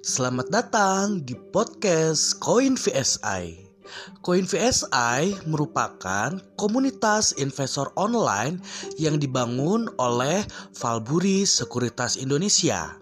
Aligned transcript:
Selamat 0.00 0.48
datang 0.48 1.20
di 1.28 1.36
podcast 1.36 2.40
Koin 2.40 2.72
VSI. 2.72 3.68
Koin 4.24 4.48
VSI 4.48 5.44
merupakan 5.44 6.40
komunitas 6.56 7.36
investor 7.36 7.92
online 8.00 8.64
yang 8.96 9.20
dibangun 9.20 9.92
oleh 10.00 10.40
Valburi 10.72 11.44
Sekuritas 11.44 12.16
Indonesia. 12.16 12.96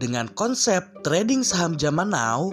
Dengan 0.00 0.32
konsep 0.32 0.88
trading 1.04 1.44
saham 1.44 1.76
zaman 1.76 2.08
now, 2.08 2.48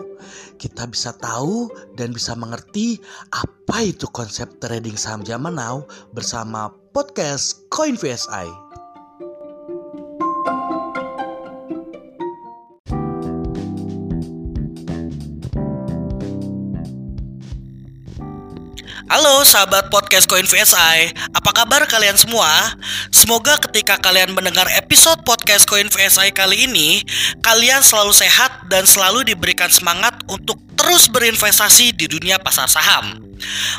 kita 0.60 0.84
bisa 0.92 1.16
tahu 1.24 1.72
dan 1.96 2.12
bisa 2.12 2.36
mengerti 2.36 3.00
apa 3.32 3.80
itu 3.88 4.12
konsep 4.12 4.60
trading 4.60 5.00
saham 5.00 5.24
zaman 5.24 5.56
now 5.56 5.88
bersama 6.12 6.68
podcast 6.92 7.64
Koin 7.72 7.96
VSI. 7.96 8.73
Halo 19.12 19.44
sahabat 19.44 19.92
podcast 19.92 20.32
Koin 20.32 20.48
VSI, 20.48 21.12
apa 21.36 21.52
kabar 21.52 21.84
kalian 21.92 22.16
semua? 22.16 22.48
Semoga 23.12 23.60
ketika 23.60 24.00
kalian 24.00 24.32
mendengar 24.32 24.64
episode 24.80 25.20
podcast 25.28 25.68
Koin 25.68 25.92
VSI 25.92 26.32
kali 26.32 26.72
ini, 26.72 27.04
kalian 27.44 27.84
selalu 27.84 28.16
sehat 28.16 28.64
dan 28.72 28.88
selalu 28.88 29.28
diberikan 29.28 29.68
semangat 29.68 30.16
untuk 30.32 30.56
terus 30.80 31.12
berinvestasi 31.12 31.92
di 32.00 32.08
dunia 32.08 32.40
pasar 32.40 32.72
saham. 32.72 33.20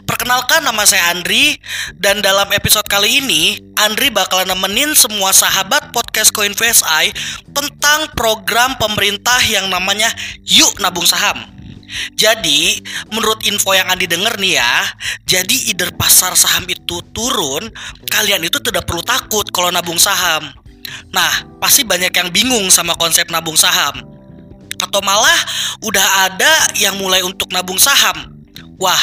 Perkenalkan 0.05 0.61
nama 0.61 0.85
saya 0.85 1.17
Andri 1.17 1.57
dan 1.97 2.21
dalam 2.21 2.53
episode 2.53 2.85
kali 2.85 3.25
ini 3.25 3.57
Andri 3.81 4.13
bakalan 4.13 4.53
nemenin 4.53 4.93
semua 4.93 5.33
sahabat 5.33 5.89
podcast 5.97 6.37
Koin 6.37 6.53
VSI 6.53 7.17
tentang 7.57 8.13
program 8.13 8.77
pemerintah 8.77 9.41
yang 9.49 9.73
namanya 9.73 10.13
Yuk 10.45 10.85
Nabung 10.85 11.09
Saham. 11.09 11.54
Jadi, 12.15 12.81
menurut 13.11 13.45
info 13.47 13.75
yang 13.75 13.87
Andi 13.91 14.07
denger 14.11 14.39
nih 14.41 14.59
ya, 14.59 14.75
jadi 15.27 15.57
either 15.71 15.95
pasar 15.95 16.35
saham 16.35 16.67
itu 16.67 17.01
turun, 17.15 17.71
kalian 18.11 18.43
itu 18.43 18.59
tidak 18.63 18.87
perlu 18.87 19.03
takut 19.03 19.47
kalau 19.55 19.71
nabung 19.71 19.99
saham. 19.99 20.51
Nah, 21.15 21.33
pasti 21.63 21.87
banyak 21.87 22.13
yang 22.13 22.29
bingung 22.35 22.67
sama 22.71 22.95
konsep 22.99 23.29
nabung 23.31 23.57
saham. 23.57 24.03
Atau 24.81 25.01
malah 25.01 25.39
udah 25.81 26.31
ada 26.31 26.53
yang 26.77 26.99
mulai 26.99 27.23
untuk 27.23 27.51
nabung 27.55 27.79
saham. 27.79 28.35
Wah, 28.77 29.01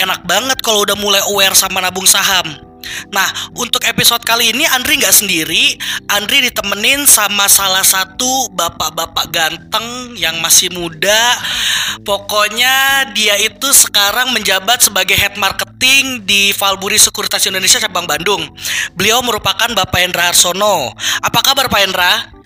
enak 0.00 0.24
banget 0.24 0.58
kalau 0.64 0.82
udah 0.82 0.96
mulai 0.96 1.20
aware 1.28 1.52
sama 1.52 1.84
nabung 1.84 2.08
saham. 2.08 2.69
Nah, 3.12 3.28
untuk 3.56 3.84
episode 3.84 4.22
kali 4.24 4.52
ini 4.54 4.64
Andri 4.70 5.00
nggak 5.00 5.16
sendiri. 5.16 5.76
Andri 6.08 6.44
ditemenin 6.48 7.04
sama 7.04 7.46
salah 7.46 7.84
satu 7.84 8.48
bapak-bapak 8.54 9.26
ganteng 9.30 10.16
yang 10.16 10.38
masih 10.40 10.72
muda. 10.72 11.36
Pokoknya 12.02 13.06
dia 13.12 13.36
itu 13.36 13.68
sekarang 13.74 14.32
menjabat 14.32 14.80
sebagai 14.80 15.14
head 15.18 15.36
marketing 15.36 16.24
di 16.24 16.54
Valburi 16.56 16.96
Sekuritas 16.96 17.44
Indonesia 17.44 17.82
cabang 17.82 18.08
Bandung. 18.08 18.48
Beliau 18.96 19.20
merupakan 19.20 19.68
Bapak 19.68 20.00
Hendra 20.00 20.32
Arsono. 20.32 20.92
Apa 21.20 21.40
kabar 21.44 21.68
Pak 21.68 21.80
Hendra? 21.84 22.39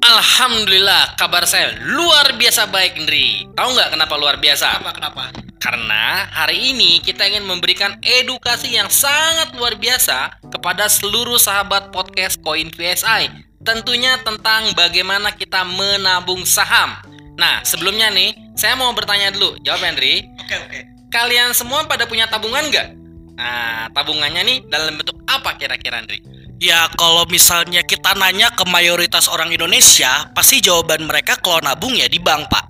Alhamdulillah, 0.00 1.12
kabar 1.20 1.44
saya 1.44 1.76
luar 1.84 2.32
biasa 2.40 2.72
baik, 2.72 2.96
Indri. 2.96 3.44
Tahu 3.52 3.68
nggak 3.76 3.92
kenapa 3.92 4.16
luar 4.16 4.40
biasa? 4.40 4.80
Apa 4.80 4.96
kenapa? 4.96 5.28
Karena 5.60 6.24
hari 6.32 6.72
ini 6.72 7.04
kita 7.04 7.28
ingin 7.28 7.44
memberikan 7.44 8.00
edukasi 8.00 8.80
yang 8.80 8.88
sangat 8.88 9.52
luar 9.52 9.76
biasa 9.76 10.40
kepada 10.48 10.88
seluruh 10.88 11.36
sahabat 11.36 11.92
podcast 11.92 12.40
Koin 12.40 12.72
VSI. 12.72 13.28
Tentunya 13.60 14.16
tentang 14.24 14.72
bagaimana 14.72 15.36
kita 15.36 15.68
menabung 15.68 16.48
saham. 16.48 16.96
Nah, 17.36 17.60
sebelumnya 17.60 18.08
nih, 18.08 18.32
saya 18.56 18.80
mau 18.80 18.96
bertanya 18.96 19.36
dulu. 19.36 19.60
Jawab, 19.68 19.84
Henry. 19.84 20.24
Oke, 20.40 20.56
oke. 20.64 20.80
Kalian 21.12 21.52
semua 21.52 21.84
pada 21.84 22.08
punya 22.08 22.24
tabungan 22.24 22.64
nggak? 22.72 22.88
Nah, 23.36 23.92
tabungannya 23.92 24.48
nih 24.48 24.58
dalam 24.64 24.96
bentuk 24.96 25.20
apa 25.28 25.60
kira-kira, 25.60 26.00
Henry? 26.00 26.24
Ya 26.60 26.92
kalau 26.92 27.24
misalnya 27.24 27.80
kita 27.80 28.12
nanya 28.20 28.52
ke 28.52 28.68
mayoritas 28.68 29.32
orang 29.32 29.48
Indonesia, 29.48 30.28
pasti 30.36 30.60
jawaban 30.60 31.08
mereka 31.08 31.40
kalau 31.40 31.56
nabung 31.64 31.96
ya 31.96 32.04
di 32.04 32.20
bank, 32.20 32.52
Pak. 32.52 32.64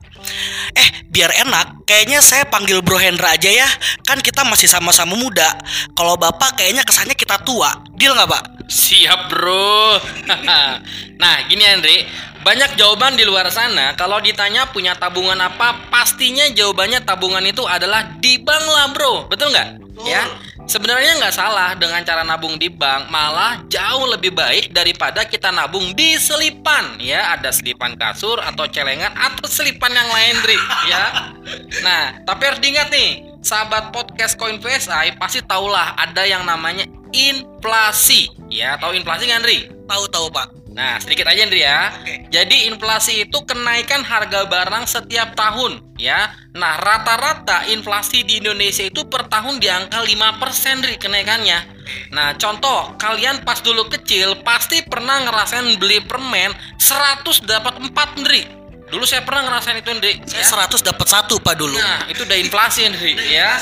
Eh, 0.79 0.89
biar 1.11 1.35
enak, 1.43 1.83
kayaknya 1.91 2.23
saya 2.23 2.47
panggil 2.47 2.87
Bro 2.87 3.03
Hendra 3.03 3.35
aja 3.35 3.51
ya. 3.51 3.67
Kan 4.07 4.23
kita 4.23 4.47
masih 4.47 4.71
sama-sama 4.71 5.19
muda. 5.19 5.59
Kalau 5.99 6.15
Bapak 6.15 6.63
kayaknya 6.63 6.87
kesannya 6.87 7.19
kita 7.19 7.43
tua. 7.43 7.83
Deal 7.99 8.15
nggak, 8.15 8.31
Pak? 8.31 8.71
Siap, 8.71 9.27
Bro. 9.27 9.99
nah, 11.23 11.37
gini, 11.51 11.67
Andre. 11.67 12.07
Banyak 12.47 12.79
jawaban 12.79 13.19
di 13.19 13.27
luar 13.27 13.51
sana. 13.51 13.99
Kalau 13.99 14.23
ditanya 14.23 14.71
punya 14.71 14.95
tabungan 14.95 15.37
apa, 15.43 15.91
pastinya 15.91 16.47
jawabannya 16.47 17.03
tabungan 17.03 17.43
itu 17.43 17.67
adalah 17.67 18.07
di 18.23 18.39
bank 18.39 18.65
lah, 18.71 18.87
Bro. 18.95 19.27
Betul 19.27 19.51
nggak? 19.51 19.69
Ya. 20.07 20.25
Sebenarnya 20.71 21.19
nggak 21.19 21.35
salah 21.35 21.75
dengan 21.75 21.99
cara 22.07 22.23
nabung 22.23 22.55
di 22.55 22.71
bank, 22.71 23.11
malah 23.11 23.59
jauh 23.67 24.07
lebih 24.07 24.31
baik 24.31 24.71
daripada 24.71 25.27
kita 25.27 25.51
nabung 25.51 25.99
di 25.99 26.15
selipan. 26.15 26.95
Ya, 27.03 27.35
ada 27.35 27.51
selipan 27.51 27.99
kasur 27.99 28.39
atau 28.39 28.71
celengan 28.71 29.11
atau 29.19 29.51
selipan 29.51 29.91
yang 29.91 30.07
lain, 30.07 30.39
Dri. 30.47 30.55
Ya. 30.87 31.35
Nah, 31.83 32.23
tapi 32.23 32.47
harus 32.47 32.63
diingat 32.63 32.87
nih, 32.87 33.35
sahabat 33.43 33.91
podcast 33.91 34.39
Coin 34.39 34.63
VSI 34.63 35.19
pasti 35.19 35.43
tahulah 35.43 35.99
ada 35.99 36.23
yang 36.23 36.47
namanya 36.47 36.87
inflasi. 37.11 38.31
Ya, 38.47 38.79
tahu 38.79 38.95
inflasi 38.95 39.27
nggak, 39.27 39.43
Dri? 39.43 39.67
Tahu-tahu, 39.91 40.31
Pak. 40.31 40.60
Nah, 40.71 41.03
sedikit 41.03 41.27
aja 41.27 41.43
Andri 41.43 41.67
ya. 41.67 41.91
Oke. 41.99 42.31
Jadi 42.31 42.71
inflasi 42.71 43.27
itu 43.27 43.39
kenaikan 43.43 44.07
harga 44.07 44.47
barang 44.47 44.87
setiap 44.87 45.35
tahun 45.35 45.83
ya. 45.99 46.31
Nah, 46.55 46.79
rata-rata 46.79 47.67
inflasi 47.75 48.23
di 48.23 48.39
Indonesia 48.39 48.87
itu 48.87 49.03
per 49.11 49.27
tahun 49.27 49.59
di 49.59 49.67
angka 49.67 49.99
5% 49.99 50.79
Andri 50.79 50.95
kenaikannya. 50.95 51.59
Nah, 52.15 52.39
contoh, 52.39 52.95
kalian 53.03 53.43
pas 53.43 53.59
dulu 53.59 53.91
kecil 53.91 54.39
pasti 54.47 54.87
pernah 54.87 55.19
ngerasain 55.27 55.75
beli 55.75 55.99
permen 56.07 56.55
100 56.79 57.43
dapat 57.43 57.75
4 57.83 58.19
Andri. 58.23 58.43
Dulu 58.91 59.07
saya 59.07 59.23
pernah 59.23 59.51
ngerasain 59.51 59.79
itu 59.83 59.91
Andri. 59.91 60.23
Saya 60.27 60.47
ya. 60.47 60.67
100 60.71 60.87
dapat 60.87 61.07
satu 61.07 61.39
Pak 61.43 61.55
dulu. 61.59 61.79
Nah, 61.79 62.07
itu 62.07 62.23
udah 62.23 62.39
inflasi 62.39 62.87
Andri 62.87 63.19
ya. 63.31 63.59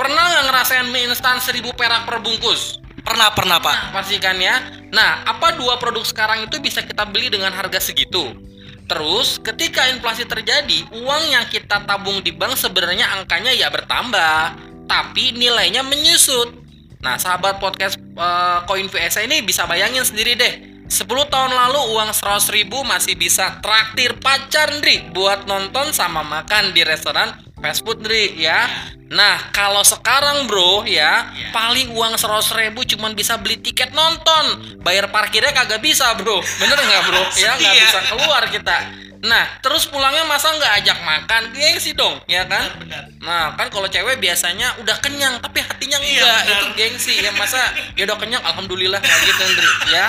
Pernah 0.00 0.22
nggak 0.32 0.44
ngerasain 0.48 0.86
mie 0.88 1.12
instan 1.12 1.40
1000 1.40 1.76
perak 1.76 2.08
per 2.08 2.24
bungkus? 2.24 2.80
Pernah, 3.08 3.32
pernah, 3.32 3.56
Pak. 3.56 3.96
Pastikan 3.96 4.36
ya. 4.36 4.60
Nah, 4.92 5.24
apa 5.24 5.56
dua 5.56 5.80
produk 5.80 6.04
sekarang 6.04 6.44
itu 6.44 6.60
bisa 6.60 6.84
kita 6.84 7.08
beli 7.08 7.32
dengan 7.32 7.48
harga 7.56 7.80
segitu? 7.80 8.36
Terus, 8.84 9.40
ketika 9.40 9.88
inflasi 9.88 10.28
terjadi, 10.28 10.84
uang 10.92 11.24
yang 11.32 11.48
kita 11.48 11.88
tabung 11.88 12.20
di 12.20 12.36
bank 12.36 12.60
sebenarnya 12.60 13.08
angkanya 13.16 13.56
ya 13.56 13.72
bertambah, 13.72 14.60
tapi 14.84 15.32
nilainya 15.32 15.80
menyusut. 15.88 16.52
Nah, 17.00 17.16
sahabat 17.16 17.56
podcast 17.56 17.96
uh, 18.12 18.68
Koin 18.68 18.92
VSA 18.92 19.24
ini 19.24 19.40
bisa 19.40 19.64
bayangin 19.64 20.04
sendiri 20.04 20.36
deh. 20.36 20.54
10 20.88 21.04
tahun 21.28 21.52
lalu 21.52 21.80
uang 21.92 22.10
100 22.10 22.48
ribu 22.50 22.80
masih 22.82 23.12
bisa 23.12 23.60
traktir 23.60 24.16
pacar 24.18 24.72
Ndri 24.72 25.12
buat 25.12 25.44
nonton 25.44 25.92
sama 25.92 26.24
makan 26.24 26.72
di 26.72 26.80
restoran 26.80 27.28
fast 27.60 27.84
food 27.84 28.00
Ndri 28.00 28.40
ya. 28.40 28.64
Nah, 29.08 29.52
kalau 29.52 29.80
sekarang 29.80 30.44
bro 30.44 30.84
ya, 30.84 31.28
paling 31.48 31.92
uang 31.92 32.12
100 32.14 32.52
ribu 32.54 32.84
cuman 32.84 33.12
bisa 33.12 33.36
beli 33.36 33.56
tiket 33.56 33.92
nonton. 33.92 34.76
Bayar 34.80 35.08
parkirnya 35.08 35.52
kagak 35.52 35.80
bisa 35.80 36.12
bro. 36.14 36.40
Bener 36.40 36.76
nggak 36.76 37.02
bro? 37.04 37.22
Ya 37.40 37.56
nggak 37.56 37.72
Iya. 37.72 37.84
bisa 37.84 38.00
keluar 38.06 38.42
kita. 38.48 38.76
Nah, 39.18 39.44
terus 39.58 39.82
pulangnya 39.84 40.22
masa 40.24 40.52
nggak 40.54 40.72
ajak 40.78 40.98
makan? 41.02 41.42
Gengsi 41.50 41.90
dong, 41.92 42.20
ya 42.24 42.46
kan? 42.46 42.68
Benar, 42.78 43.02
Nah, 43.18 43.50
kan 43.56 43.66
kalau 43.66 43.90
cewek 43.90 44.22
biasanya 44.22 44.78
udah 44.78 44.94
kenyang 45.02 45.40
tapi 45.42 45.58
hatinya 45.58 45.98
Iya, 45.98 46.22
enggak. 46.22 46.38
benar. 46.38 46.52
Itu 46.54 46.66
gengsi. 46.76 47.14
Ya 47.18 47.32
masa 47.34 47.60
ya 47.92 48.06
udah 48.06 48.14
kenyang 48.14 48.44
alhamdulillah 48.44 49.00
nggak 49.00 49.18
gitu, 49.24 49.42
Ndri, 49.42 49.68
ya. 49.90 50.06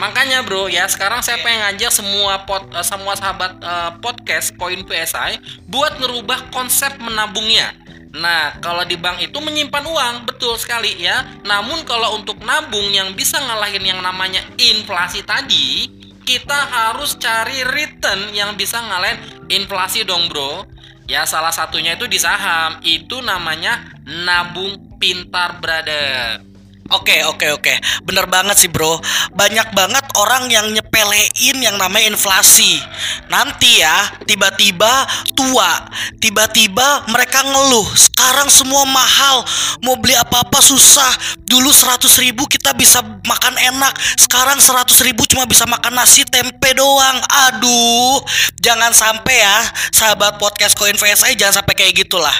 Makanya 0.00 0.40
bro 0.40 0.72
ya 0.72 0.88
sekarang 0.88 1.20
saya 1.20 1.44
pengen 1.44 1.60
ngajak 1.60 1.92
semua 1.92 2.48
pot, 2.48 2.64
eh, 2.72 2.80
semua 2.80 3.12
sahabat 3.20 3.60
eh, 3.60 3.90
podcast 4.00 4.56
Koin 4.56 4.80
PSI 4.88 5.36
buat 5.68 6.00
ngerubah 6.00 6.48
konsep 6.48 6.96
menabungnya. 6.96 7.76
Nah, 8.10 8.58
kalau 8.58 8.82
di 8.82 8.98
bank 8.98 9.22
itu 9.22 9.38
menyimpan 9.38 9.86
uang, 9.86 10.14
betul 10.26 10.58
sekali 10.58 10.98
ya. 10.98 11.22
Namun 11.46 11.86
kalau 11.86 12.18
untuk 12.18 12.42
nabung 12.42 12.90
yang 12.90 13.14
bisa 13.14 13.38
ngalahin 13.38 13.86
yang 13.86 14.02
namanya 14.02 14.42
inflasi 14.58 15.22
tadi, 15.22 15.86
kita 16.26 16.58
harus 16.58 17.14
cari 17.22 17.62
return 17.62 18.34
yang 18.34 18.58
bisa 18.58 18.82
ngalahin 18.82 19.46
inflasi 19.46 20.02
dong, 20.02 20.26
Bro. 20.26 20.66
Ya, 21.06 21.22
salah 21.22 21.54
satunya 21.54 21.94
itu 21.94 22.10
di 22.10 22.18
saham. 22.18 22.82
Itu 22.82 23.22
namanya 23.22 23.94
nabung 24.02 24.98
pintar, 24.98 25.62
brother. 25.62 26.49
Oke 26.90 27.22
oke 27.22 27.46
oke. 27.54 27.74
Bener 28.02 28.26
banget 28.26 28.58
sih 28.58 28.70
bro. 28.70 28.98
Banyak 29.38 29.70
banget 29.78 30.02
orang 30.18 30.50
yang 30.50 30.66
nyepelein 30.74 31.56
yang 31.62 31.78
namanya 31.78 32.10
inflasi. 32.10 32.82
Nanti 33.30 33.78
ya 33.78 34.10
tiba-tiba 34.26 35.06
tua 35.38 35.86
Tiba-tiba 36.18 37.06
mereka 37.06 37.46
ngeluh 37.46 37.86
Sekarang 37.94 38.50
semua 38.50 38.82
mahal 38.90 39.46
Mau 39.86 39.94
beli 39.94 40.18
apa-apa 40.18 40.58
susah. 40.58 41.14
Dulu 41.46 41.70
100 41.70 42.10
ribu 42.26 42.50
kita 42.50 42.74
bisa 42.74 42.98
makan 43.22 43.54
enak 43.54 43.94
Sekarang 44.18 44.58
100 44.58 44.90
ribu 45.06 45.22
cuma 45.30 45.46
bisa 45.46 45.62
makan 45.70 45.94
nasi 45.94 46.26
tempe 46.26 46.74
doang. 46.74 47.22
Aduh 47.48 48.18
Jangan 48.58 48.90
sampai 48.90 49.38
ya 49.38 49.58
Sahabat 49.94 50.42
podcast 50.42 50.74
Koin 50.74 50.98
VSI 50.98 51.38
jangan 51.38 51.62
sampai 51.62 51.76
kayak 51.76 51.92
gitulah. 52.06 52.34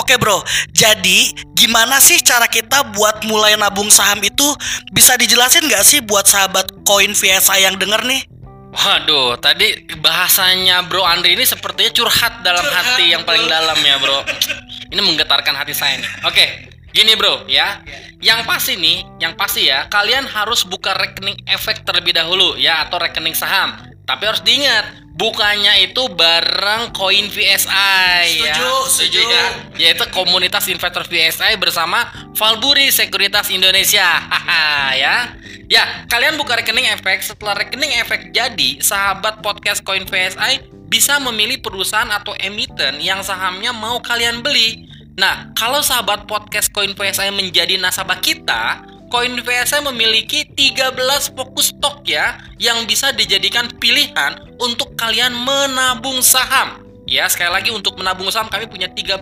Oke 0.00 0.16
bro. 0.16 0.40
Jadi 0.72 1.36
gimana 1.52 2.00
sih 2.00 2.18
cara 2.24 2.48
kita 2.48 2.96
buat 2.96 3.22
mulai 3.28 3.54
nabung 3.60 3.91
saham 3.92 4.24
itu 4.24 4.48
bisa 4.90 5.14
dijelasin 5.20 5.68
nggak 5.68 5.84
sih 5.84 6.00
buat 6.00 6.24
sahabat 6.24 6.72
koin 6.88 7.12
VSI 7.12 7.68
yang 7.68 7.76
denger 7.76 8.00
nih? 8.08 8.24
Waduh, 8.72 9.36
tadi 9.36 9.84
bahasanya 10.00 10.88
Bro 10.88 11.04
Andri 11.04 11.36
ini 11.36 11.44
sepertinya 11.44 11.92
curhat 11.92 12.40
dalam 12.40 12.64
curhat, 12.64 12.96
hati 12.96 13.12
yang 13.12 13.20
paling 13.28 13.44
dalam 13.44 13.76
ya, 13.84 14.00
Bro. 14.00 14.24
Ini 14.88 14.96
menggetarkan 14.96 15.52
hati 15.52 15.76
saya 15.76 16.00
nih. 16.00 16.08
Oke, 16.24 16.72
gini 16.96 17.12
Bro 17.12 17.44
ya. 17.52 17.84
Yang 18.24 18.48
pasti 18.48 18.80
nih, 18.80 19.04
yang 19.20 19.36
pasti 19.36 19.68
ya, 19.68 19.92
kalian 19.92 20.24
harus 20.24 20.64
buka 20.64 20.96
rekening 20.96 21.36
efek 21.44 21.84
terlebih 21.84 22.16
dahulu 22.16 22.56
ya 22.56 22.88
atau 22.88 22.96
rekening 22.96 23.36
saham. 23.36 23.91
Tapi 24.02 24.22
harus 24.26 24.42
diingat, 24.42 25.02
Bukannya 25.12 25.92
itu 25.92 26.08
bareng 26.08 26.88
koin 26.96 27.28
VSI 27.28 28.32
setuju, 28.32 28.48
ya. 28.48 28.88
Setuju, 28.88 29.20
ya. 29.20 29.46
Yaitu 29.76 30.08
komunitas 30.08 30.64
investor 30.72 31.04
VSI 31.04 31.60
bersama 31.60 32.08
Valburi 32.32 32.88
Sekuritas 32.88 33.52
Indonesia. 33.52 34.08
Haha, 34.08 34.96
ya. 34.96 35.14
Ya, 35.68 36.08
kalian 36.08 36.40
buka 36.40 36.56
rekening 36.56 36.88
efek. 36.96 37.20
Setelah 37.20 37.60
rekening 37.60 37.92
efek 38.00 38.32
jadi, 38.32 38.80
sahabat 38.80 39.44
podcast 39.44 39.84
koin 39.84 40.08
VSI 40.08 40.64
bisa 40.88 41.20
memilih 41.20 41.60
perusahaan 41.60 42.08
atau 42.08 42.32
emiten 42.40 42.96
yang 43.04 43.20
sahamnya 43.20 43.76
mau 43.76 44.00
kalian 44.00 44.40
beli. 44.40 44.88
Nah, 45.20 45.52
kalau 45.52 45.84
sahabat 45.84 46.24
podcast 46.24 46.72
koin 46.72 46.96
VSI 46.96 47.28
menjadi 47.36 47.76
nasabah 47.76 48.16
kita, 48.16 48.80
Koin 49.12 49.36
VSI 49.44 49.84
memiliki 49.84 50.48
13 50.48 51.36
fokus 51.36 51.68
stok 51.68 52.08
ya 52.08 52.40
yang 52.56 52.88
bisa 52.88 53.12
dijadikan 53.12 53.68
pilihan 53.76 54.40
untuk 54.56 54.96
kalian 54.96 55.36
menabung 55.36 56.24
saham. 56.24 56.81
Ya, 57.12 57.28
sekali 57.28 57.52
lagi 57.52 57.68
untuk 57.68 58.00
menabung 58.00 58.32
saham 58.32 58.48
kami 58.48 58.64
punya 58.72 58.88
13 58.88 59.20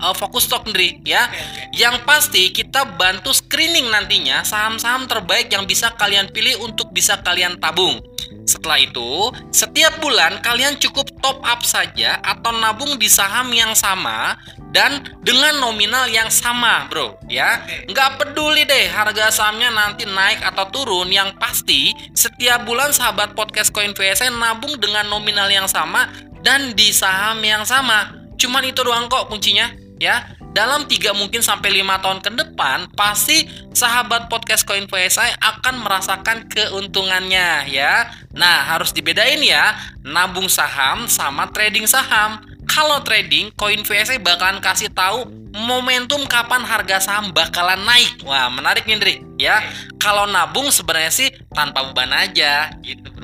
uh, 0.00 0.16
fokus 0.16 0.48
stok 0.48 0.72
Ndri 0.72 1.04
ya. 1.04 1.28
Yang 1.68 2.00
pasti 2.08 2.48
kita 2.48 2.96
bantu 2.96 3.36
screening 3.36 3.92
nantinya 3.92 4.40
saham-saham 4.40 5.04
terbaik 5.04 5.52
yang 5.52 5.68
bisa 5.68 5.92
kalian 6.00 6.32
pilih 6.32 6.64
untuk 6.64 6.88
bisa 6.96 7.20
kalian 7.20 7.60
tabung. 7.60 8.00
Setelah 8.48 8.80
itu, 8.80 9.28
setiap 9.52 10.00
bulan 10.00 10.40
kalian 10.40 10.80
cukup 10.80 11.12
top 11.20 11.44
up 11.44 11.60
saja 11.60 12.16
atau 12.24 12.56
nabung 12.56 12.96
di 12.96 13.04
saham 13.04 13.52
yang 13.52 13.76
sama 13.76 14.40
dan 14.72 15.04
dengan 15.20 15.60
nominal 15.60 16.08
yang 16.08 16.32
sama, 16.32 16.88
bro. 16.88 17.20
Ya, 17.28 17.60
nggak 17.84 18.16
peduli 18.16 18.64
deh 18.64 18.88
harga 18.88 19.28
sahamnya 19.28 19.68
nanti 19.76 20.08
naik 20.08 20.40
atau 20.40 20.72
turun. 20.72 21.12
Yang 21.12 21.36
pasti, 21.36 21.92
setiap 22.16 22.64
bulan 22.64 22.96
sahabat 22.96 23.36
podcast 23.36 23.76
Coin 23.76 23.92
VSN 23.92 24.40
nabung 24.40 24.80
dengan 24.80 25.04
nominal 25.12 25.52
yang 25.52 25.68
sama 25.68 26.08
dan 26.46 26.78
di 26.78 26.94
saham 26.94 27.42
yang 27.42 27.66
sama. 27.66 28.14
Cuman 28.38 28.62
itu 28.62 28.86
doang 28.86 29.10
kok 29.10 29.26
kuncinya, 29.26 29.66
ya 29.98 30.36
dalam 30.56 30.88
tiga 30.88 31.12
mungkin 31.12 31.44
sampai 31.44 31.68
lima 31.68 32.00
tahun 32.00 32.24
ke 32.24 32.32
depan 32.32 32.88
pasti 32.96 33.44
sahabat 33.76 34.32
podcast 34.32 34.64
Coin 34.64 34.88
VSI 34.88 35.36
akan 35.36 35.84
merasakan 35.84 36.48
keuntungannya 36.48 37.68
ya. 37.68 38.08
Nah, 38.32 38.64
harus 38.64 38.96
dibedain 38.96 39.44
ya, 39.44 39.76
nabung 40.00 40.48
saham 40.48 41.04
sama 41.12 41.52
trading 41.52 41.84
saham. 41.84 42.40
Kalau 42.64 43.04
trading, 43.04 43.52
Coin 43.52 43.84
VSI 43.84 44.16
bakalan 44.24 44.64
kasih 44.64 44.88
tahu 44.90 45.28
momentum 45.52 46.24
kapan 46.24 46.64
harga 46.64 47.04
saham 47.04 47.36
bakalan 47.36 47.78
naik. 47.84 48.24
Wah, 48.24 48.48
menarik 48.48 48.88
nih, 48.88 48.96
Ndri. 48.96 49.14
Ya, 49.36 49.60
kalau 50.00 50.24
nabung 50.24 50.72
sebenarnya 50.72 51.12
sih 51.12 51.28
tanpa 51.52 51.92
beban 51.92 52.10
aja 52.16 52.72
gitu. 52.80 53.15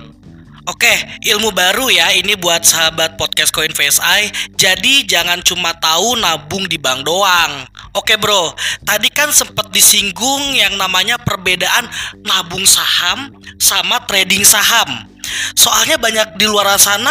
Oke, 0.62 0.94
ilmu 1.26 1.50
baru 1.50 1.90
ya 1.90 2.14
ini 2.14 2.38
buat 2.38 2.62
sahabat 2.62 3.18
podcast 3.18 3.50
Coin 3.50 3.74
VSI. 3.74 4.30
Jadi 4.54 5.02
jangan 5.10 5.42
cuma 5.42 5.74
tahu 5.74 6.14
nabung 6.14 6.70
di 6.70 6.78
bank 6.78 7.02
doang. 7.02 7.66
Oke 7.98 8.14
bro, 8.14 8.54
tadi 8.86 9.10
kan 9.10 9.34
sempat 9.34 9.74
disinggung 9.74 10.54
yang 10.54 10.78
namanya 10.78 11.18
perbedaan 11.18 11.90
nabung 12.22 12.62
saham 12.62 13.34
sama 13.58 14.06
trading 14.06 14.46
saham. 14.46 15.10
Soalnya 15.58 15.98
banyak 15.98 16.38
di 16.38 16.46
luar 16.46 16.78
sana 16.78 17.10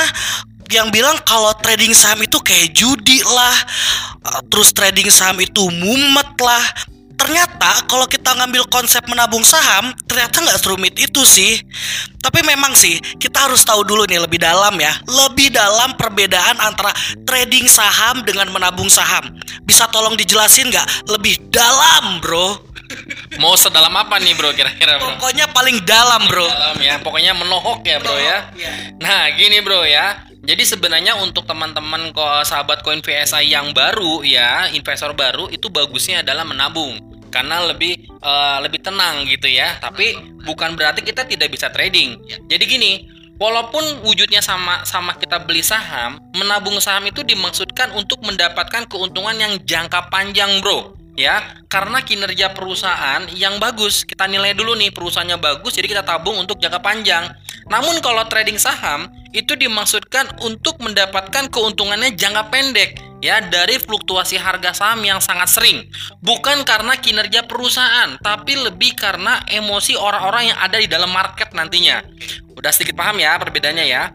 yang 0.72 0.88
bilang 0.88 1.20
kalau 1.28 1.52
trading 1.60 1.92
saham 1.92 2.24
itu 2.24 2.40
kayak 2.40 2.72
judi 2.72 3.20
lah, 3.20 3.58
terus 4.48 4.72
trading 4.72 5.12
saham 5.12 5.36
itu 5.44 5.68
mumet 5.68 6.40
lah, 6.40 6.64
ternyata 7.22 7.86
kalau 7.86 8.10
kita 8.10 8.34
ngambil 8.34 8.66
konsep 8.74 9.06
menabung 9.06 9.46
saham 9.46 9.94
ternyata 10.10 10.42
nggak 10.42 10.58
serumit 10.58 10.98
itu 10.98 11.22
sih 11.22 11.62
tapi 12.18 12.42
memang 12.42 12.74
sih 12.74 12.98
kita 13.22 13.46
harus 13.46 13.62
tahu 13.62 13.86
dulu 13.86 14.10
nih 14.10 14.18
lebih 14.18 14.42
dalam 14.42 14.74
ya 14.82 14.90
lebih 15.06 15.54
dalam 15.54 15.94
perbedaan 16.02 16.58
antara 16.58 16.90
trading 17.22 17.70
saham 17.70 18.26
dengan 18.26 18.50
menabung 18.50 18.90
saham 18.90 19.38
bisa 19.70 19.86
tolong 19.94 20.18
dijelasin 20.18 20.74
nggak 20.74 21.14
lebih 21.14 21.38
dalam 21.54 22.18
bro 22.26 22.74
Mau 23.40 23.56
sedalam 23.56 23.96
apa 23.96 24.20
nih 24.20 24.36
bro 24.36 24.52
kira-kira 24.52 25.00
bro? 25.00 25.16
Pokoknya 25.16 25.48
paling 25.56 25.80
dalam 25.88 26.28
bro. 26.28 26.44
Dalam 26.44 26.76
ya, 26.84 27.00
pokoknya 27.00 27.32
menohok 27.32 27.88
ya 27.88 28.04
bro 28.04 28.20
ya. 28.20 28.52
Iya. 28.52 28.72
Nah 29.00 29.32
gini 29.32 29.64
bro 29.64 29.88
ya, 29.88 30.28
jadi 30.42 30.64
sebenarnya 30.66 31.22
untuk 31.22 31.46
teman-teman 31.46 32.10
kok 32.18 32.50
sahabat 32.50 32.82
koin 32.82 33.06
VSI 33.06 33.54
yang 33.54 33.78
baru 33.78 34.26
ya, 34.26 34.74
investor 34.74 35.14
baru 35.14 35.46
itu 35.54 35.70
bagusnya 35.70 36.26
adalah 36.26 36.42
menabung 36.42 36.98
karena 37.30 37.62
lebih 37.70 38.10
uh, 38.26 38.58
lebih 38.58 38.82
tenang 38.82 39.30
gitu 39.30 39.46
ya. 39.46 39.78
Tapi 39.78 40.18
bukan 40.42 40.74
berarti 40.74 41.06
kita 41.06 41.30
tidak 41.30 41.54
bisa 41.54 41.70
trading. 41.70 42.18
Jadi 42.50 42.64
gini, 42.66 42.92
walaupun 43.38 44.02
wujudnya 44.02 44.42
sama 44.42 44.82
sama 44.82 45.14
kita 45.14 45.46
beli 45.46 45.62
saham, 45.62 46.18
menabung 46.34 46.82
saham 46.82 47.06
itu 47.06 47.22
dimaksudkan 47.22 47.94
untuk 47.94 48.26
mendapatkan 48.26 48.90
keuntungan 48.90 49.38
yang 49.38 49.62
jangka 49.62 50.10
panjang, 50.10 50.58
Bro 50.66 51.01
ya 51.22 51.62
karena 51.70 52.02
kinerja 52.02 52.52
perusahaan 52.58 53.24
yang 53.38 53.62
bagus 53.62 54.04
kita 54.04 54.26
nilai 54.26 54.58
dulu 54.58 54.74
nih 54.74 54.90
perusahaannya 54.90 55.38
bagus 55.38 55.78
jadi 55.78 55.88
kita 55.88 56.04
tabung 56.04 56.42
untuk 56.42 56.58
jangka 56.58 56.82
panjang. 56.82 57.30
Namun 57.70 58.02
kalau 58.02 58.26
trading 58.28 58.58
saham 58.58 59.08
itu 59.32 59.56
dimaksudkan 59.56 60.42
untuk 60.44 60.82
mendapatkan 60.82 61.48
keuntungannya 61.48 62.18
jangka 62.18 62.52
pendek 62.52 63.00
ya 63.22 63.40
dari 63.40 63.78
fluktuasi 63.78 64.36
harga 64.42 64.74
saham 64.74 65.06
yang 65.06 65.22
sangat 65.22 65.48
sering. 65.48 65.88
Bukan 66.20 66.66
karena 66.66 66.98
kinerja 66.98 67.46
perusahaan 67.46 68.18
tapi 68.20 68.58
lebih 68.58 68.98
karena 68.98 69.46
emosi 69.48 69.96
orang-orang 69.96 70.52
yang 70.52 70.60
ada 70.60 70.78
di 70.82 70.90
dalam 70.90 71.14
market 71.14 71.54
nantinya. 71.54 72.02
Udah 72.58 72.74
sedikit 72.74 72.98
paham 73.00 73.22
ya 73.22 73.38
perbedaannya 73.38 73.86
ya 73.88 74.12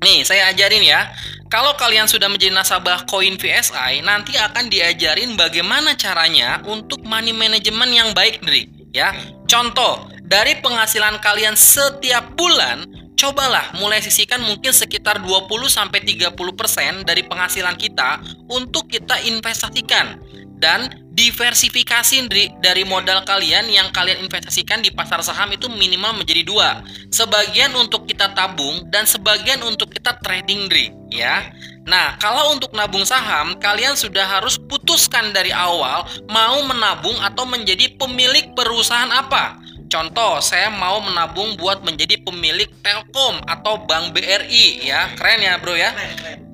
nih 0.00 0.24
saya 0.24 0.48
ajarin 0.52 0.84
ya 0.84 1.12
kalau 1.50 1.74
kalian 1.74 2.06
sudah 2.06 2.30
menjadi 2.30 2.54
nasabah 2.54 3.10
koin 3.10 3.34
VSI, 3.34 4.06
nanti 4.06 4.38
akan 4.38 4.70
diajarin 4.70 5.34
bagaimana 5.34 5.98
caranya 5.98 6.62
untuk 6.62 7.02
money 7.02 7.34
management 7.34 7.90
yang 7.90 8.14
baik, 8.14 8.38
Dri. 8.38 8.70
Ya, 8.94 9.10
contoh 9.50 10.06
dari 10.30 10.62
penghasilan 10.62 11.18
kalian 11.18 11.58
setiap 11.58 12.38
bulan, 12.38 12.86
cobalah 13.18 13.74
mulai 13.82 13.98
sisihkan 13.98 14.38
mungkin 14.46 14.70
sekitar 14.70 15.26
20 15.26 15.50
sampai 15.66 16.06
30% 16.06 17.02
dari 17.02 17.26
penghasilan 17.26 17.74
kita 17.74 18.22
untuk 18.46 18.86
kita 18.86 19.18
investasikan 19.26 20.22
dan 20.60 20.92
diversifikasi 21.10 22.30
dari 22.62 22.84
modal 22.86 23.26
kalian 23.26 23.66
yang 23.66 23.90
kalian 23.90 24.22
investasikan 24.22 24.80
di 24.80 24.94
pasar 24.94 25.20
saham 25.24 25.50
itu 25.50 25.66
minimal 25.66 26.22
menjadi 26.22 26.46
dua. 26.46 26.84
Sebagian 27.10 27.74
untuk 27.74 28.06
kita 28.06 28.30
tabung 28.32 28.86
dan 28.92 29.08
sebagian 29.08 29.60
untuk 29.66 29.90
kita 29.90 30.16
trading 30.22 30.70
Dri 30.70 30.94
ya. 31.10 31.50
Nah 31.88 32.14
kalau 32.22 32.54
untuk 32.54 32.70
nabung 32.76 33.02
saham 33.02 33.58
kalian 33.58 33.98
sudah 33.98 34.38
harus 34.38 34.60
putuskan 34.60 35.34
dari 35.34 35.50
awal 35.50 36.06
mau 36.30 36.62
menabung 36.62 37.18
atau 37.18 37.42
menjadi 37.48 37.90
pemilik 37.98 38.54
perusahaan 38.54 39.10
apa. 39.10 39.58
Contoh, 39.90 40.38
saya 40.38 40.70
mau 40.70 41.02
menabung 41.02 41.58
buat 41.58 41.82
menjadi 41.82 42.22
pemilik 42.22 42.70
Telkom 42.78 43.42
atau 43.42 43.74
Bank 43.90 44.14
BRI 44.14 44.86
ya. 44.86 45.10
Keren 45.18 45.42
ya, 45.42 45.58
Bro 45.58 45.74
ya. 45.74 45.90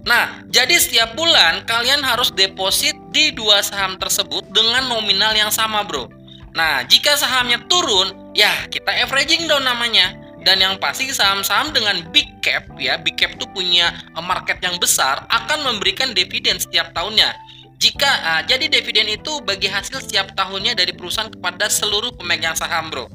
Nah, 0.07 0.47
jadi 0.47 0.79
setiap 0.79 1.19
bulan 1.19 1.67
kalian 1.67 1.99
harus 1.99 2.31
deposit 2.31 2.95
di 3.11 3.35
dua 3.35 3.59
saham 3.59 3.99
tersebut 3.99 4.47
dengan 4.55 4.87
nominal 4.87 5.35
yang 5.35 5.51
sama, 5.51 5.83
Bro. 5.83 6.07
Nah, 6.55 6.87
jika 6.87 7.19
sahamnya 7.19 7.59
turun, 7.67 8.15
ya 8.31 8.49
kita 8.71 8.89
averaging 9.03 9.51
down 9.51 9.67
namanya. 9.67 10.15
Dan 10.47 10.63
yang 10.63 10.79
pasti 10.79 11.11
saham-saham 11.11 11.75
dengan 11.75 12.07
big 12.15 12.31
cap 12.39 12.71
ya, 12.79 12.95
big 13.03 13.19
cap 13.19 13.35
itu 13.35 13.51
punya 13.51 13.91
market 14.15 14.63
yang 14.63 14.79
besar 14.79 15.27
akan 15.27 15.67
memberikan 15.67 16.15
dividen 16.15 16.63
setiap 16.63 16.95
tahunnya. 16.95 17.35
Jika 17.83 18.07
uh, 18.07 18.43
jadi 18.47 18.71
dividen 18.71 19.11
itu 19.11 19.43
bagi 19.43 19.67
hasil 19.67 20.07
setiap 20.07 20.39
tahunnya 20.39 20.79
dari 20.79 20.95
perusahaan 20.95 21.29
kepada 21.29 21.67
seluruh 21.67 22.15
pemegang 22.15 22.55
saham, 22.55 22.95
Bro. 22.95 23.11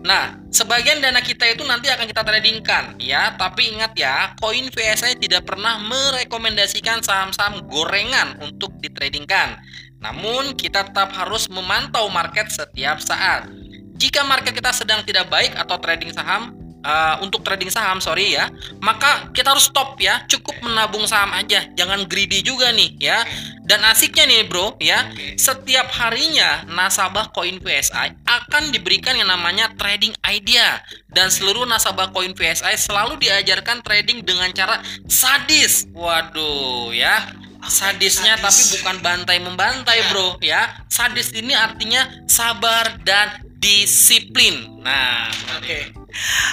Nah, 0.00 0.32
sebagian 0.48 1.04
dana 1.04 1.20
kita 1.20 1.44
itu 1.52 1.60
nanti 1.68 1.92
akan 1.92 2.08
kita 2.08 2.24
tradingkan, 2.24 2.96
ya. 2.96 3.36
Tapi 3.36 3.76
ingat 3.76 3.92
ya, 3.96 4.32
koin 4.40 4.72
VSI 4.72 5.20
tidak 5.20 5.44
pernah 5.44 5.76
merekomendasikan 5.76 7.04
saham-saham 7.04 7.68
gorengan 7.68 8.40
untuk 8.40 8.72
ditradingkan. 8.80 9.60
Namun, 10.00 10.56
kita 10.56 10.88
tetap 10.88 11.12
harus 11.12 11.52
memantau 11.52 12.08
market 12.08 12.48
setiap 12.48 12.96
saat. 13.04 13.52
Jika 14.00 14.24
market 14.24 14.56
kita 14.56 14.72
sedang 14.72 15.04
tidak 15.04 15.28
baik 15.28 15.52
atau 15.52 15.76
trading 15.76 16.16
saham, 16.16 16.56
uh, 16.84 17.20
untuk 17.24 17.44
trading 17.44 17.68
saham 17.72 18.00
sorry 18.00 18.36
ya. 18.36 18.48
Maka 18.80 19.30
kita 19.32 19.52
harus 19.52 19.68
stop 19.68 19.96
ya. 20.00 20.24
Cukup 20.26 20.56
menabung 20.64 21.04
saham 21.04 21.32
aja. 21.36 21.68
Jangan 21.76 22.08
greedy 22.08 22.40
juga 22.44 22.72
nih 22.72 22.96
ya. 23.00 23.24
Dan 23.64 23.84
asiknya 23.86 24.26
nih 24.26 24.48
bro 24.48 24.76
ya. 24.82 25.08
Setiap 25.36 25.92
harinya 25.94 26.64
nasabah 26.66 27.30
koin 27.30 27.60
VSI 27.62 28.18
akan 28.26 28.74
diberikan 28.74 29.14
yang 29.16 29.30
namanya 29.30 29.70
trading 29.76 30.12
idea. 30.26 30.80
Dan 31.10 31.30
seluruh 31.30 31.66
nasabah 31.68 32.10
koin 32.10 32.34
VSI 32.34 32.74
selalu 32.76 33.20
diajarkan 33.20 33.84
trading 33.84 34.24
dengan 34.24 34.50
cara 34.52 34.80
sadis. 35.06 35.86
Waduh 35.92 36.90
ya. 36.94 37.30
Sadisnya 37.60 38.40
sadis. 38.40 38.44
tapi 38.44 38.62
bukan 38.80 38.96
bantai 39.04 39.36
membantai 39.38 39.98
bro 40.10 40.40
ya. 40.40 40.80
Sadis 40.88 41.30
ini 41.36 41.52
artinya 41.52 42.08
sabar 42.24 42.96
dan 43.04 43.44
disiplin. 43.60 44.80
Nah, 44.80 45.28
oke. 45.60 45.68
Okay. 45.68 45.99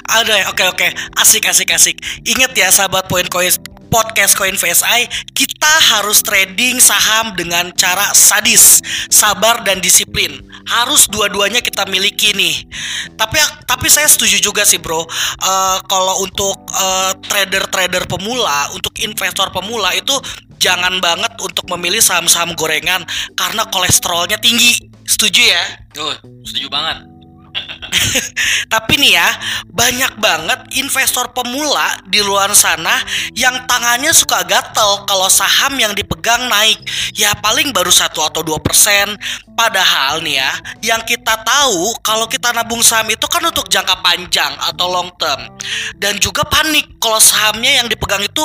Ada, 0.08 0.52
oke 0.52 0.64
oke, 0.74 0.88
asik 1.20 1.50
asik 1.50 1.70
asik. 1.74 1.98
Ingat 2.26 2.52
ya 2.54 2.70
sahabat 2.70 3.10
poin 3.10 3.26
koin 3.28 3.52
podcast 3.88 4.36
Koin 4.36 4.54
VSI, 4.54 5.08
kita 5.32 5.74
harus 5.96 6.22
trading 6.22 6.78
saham 6.78 7.34
dengan 7.34 7.72
cara 7.74 8.12
sadis, 8.14 8.84
sabar 9.08 9.64
dan 9.64 9.80
disiplin. 9.80 10.44
Harus 10.68 11.08
dua-duanya 11.08 11.64
kita 11.64 11.88
miliki 11.88 12.36
nih. 12.36 12.68
Tapi 13.16 13.40
tapi 13.66 13.88
saya 13.88 14.06
setuju 14.06 14.44
juga 14.44 14.68
sih 14.68 14.78
bro. 14.78 15.02
Uh, 15.42 15.80
kalau 15.88 16.22
untuk 16.22 16.56
uh, 16.76 17.16
trader-trader 17.26 18.06
pemula, 18.06 18.70
untuk 18.76 18.94
investor 19.00 19.50
pemula 19.50 19.96
itu 19.96 20.14
jangan 20.60 21.00
banget 21.00 21.32
untuk 21.40 21.66
memilih 21.72 22.04
saham-saham 22.04 22.54
gorengan 22.54 23.08
karena 23.34 23.64
kolesterolnya 23.72 24.38
tinggi. 24.38 24.92
Setuju 25.08 25.42
ya? 25.42 25.64
Tuh, 25.96 26.14
setuju 26.44 26.68
banget. 26.68 27.17
Tapi 28.74 28.94
nih 29.00 29.14
ya, 29.16 29.30
banyak 29.72 30.14
banget 30.20 30.60
investor 30.78 31.32
pemula 31.32 31.98
di 32.08 32.20
luar 32.20 32.52
sana 32.54 33.00
yang 33.34 33.64
tangannya 33.66 34.12
suka 34.12 34.44
gatel 34.44 35.08
kalau 35.08 35.32
saham 35.32 35.78
yang 35.80 35.96
dipegang 35.96 36.50
naik. 36.52 36.78
Ya 37.16 37.34
paling 37.40 37.72
baru 37.72 37.90
satu 37.90 38.22
atau 38.26 38.44
dua 38.44 38.60
persen. 38.60 39.16
Padahal 39.58 40.22
nih 40.22 40.38
ya, 40.38 40.52
yang 40.94 41.02
kita 41.02 41.42
tahu 41.42 41.98
kalau 42.06 42.30
kita 42.30 42.54
nabung 42.54 42.86
saham 42.86 43.10
itu 43.10 43.26
kan 43.26 43.42
untuk 43.42 43.66
jangka 43.72 44.06
panjang 44.06 44.54
atau 44.62 44.86
long 44.86 45.10
term. 45.18 45.50
Dan 45.98 46.22
juga 46.22 46.46
panik 46.46 47.02
kalau 47.02 47.18
sahamnya 47.18 47.82
yang 47.82 47.88
dipegang 47.90 48.22
itu 48.22 48.44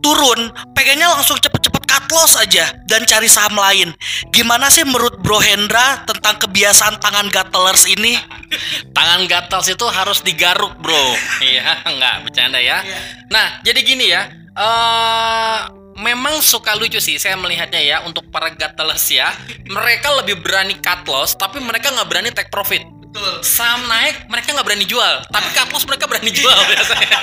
turun, 0.00 0.50
pengennya 0.74 1.12
langsung 1.12 1.36
cepet-cepet 1.38 1.59
cut 1.90 2.06
loss 2.14 2.38
aja 2.38 2.70
dan 2.86 3.02
cari 3.02 3.26
saham 3.26 3.58
lain. 3.58 3.90
Gimana 4.30 4.70
sih 4.70 4.86
menurut 4.86 5.18
Bro 5.18 5.42
Hendra 5.42 6.06
tentang 6.06 6.38
kebiasaan 6.38 7.02
tangan 7.02 7.26
gatelers 7.34 7.90
ini? 7.90 8.14
tangan 8.96 9.26
gatels 9.26 9.66
itu 9.66 9.82
harus 9.90 10.22
digaruk, 10.22 10.78
Bro. 10.78 10.94
Iya, 11.50 11.82
nggak 11.82 12.30
bercanda 12.30 12.62
ya. 12.62 12.86
Iya. 12.86 12.98
Nah, 13.34 13.58
jadi 13.66 13.80
gini 13.82 14.06
ya. 14.06 14.30
Uh, 14.54 15.66
memang 15.98 16.38
suka 16.38 16.78
lucu 16.78 17.02
sih 17.02 17.18
saya 17.18 17.34
melihatnya 17.34 17.80
ya 17.80 17.96
untuk 18.02 18.28
para 18.34 18.50
gatelers 18.56 19.04
ya 19.08 19.30
mereka 19.68 20.10
lebih 20.20 20.42
berani 20.42 20.74
cut 20.80 21.06
loss 21.06 21.38
tapi 21.38 21.62
mereka 21.62 21.92
nggak 21.92 22.08
berani 22.08 22.30
take 22.34 22.50
profit 22.50 22.82
Betul. 23.10 23.42
Saham 23.42 23.90
naik, 23.90 24.30
mereka 24.30 24.54
nggak 24.54 24.62
berani 24.62 24.86
jual, 24.86 25.26
tapi 25.34 25.50
loss 25.50 25.82
mereka 25.82 26.06
berani 26.06 26.30
jual 26.30 26.54
biasanya. 26.70 27.18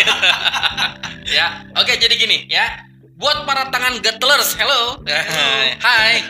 ya, 1.32 1.64
oke 1.80 1.96
jadi 1.96 2.12
gini 2.20 2.44
ya. 2.52 2.68
Buat 3.18 3.50
para 3.50 3.74
tangan 3.74 3.98
getlers, 3.98 4.54
hello, 4.62 5.02
hai. 5.82 6.22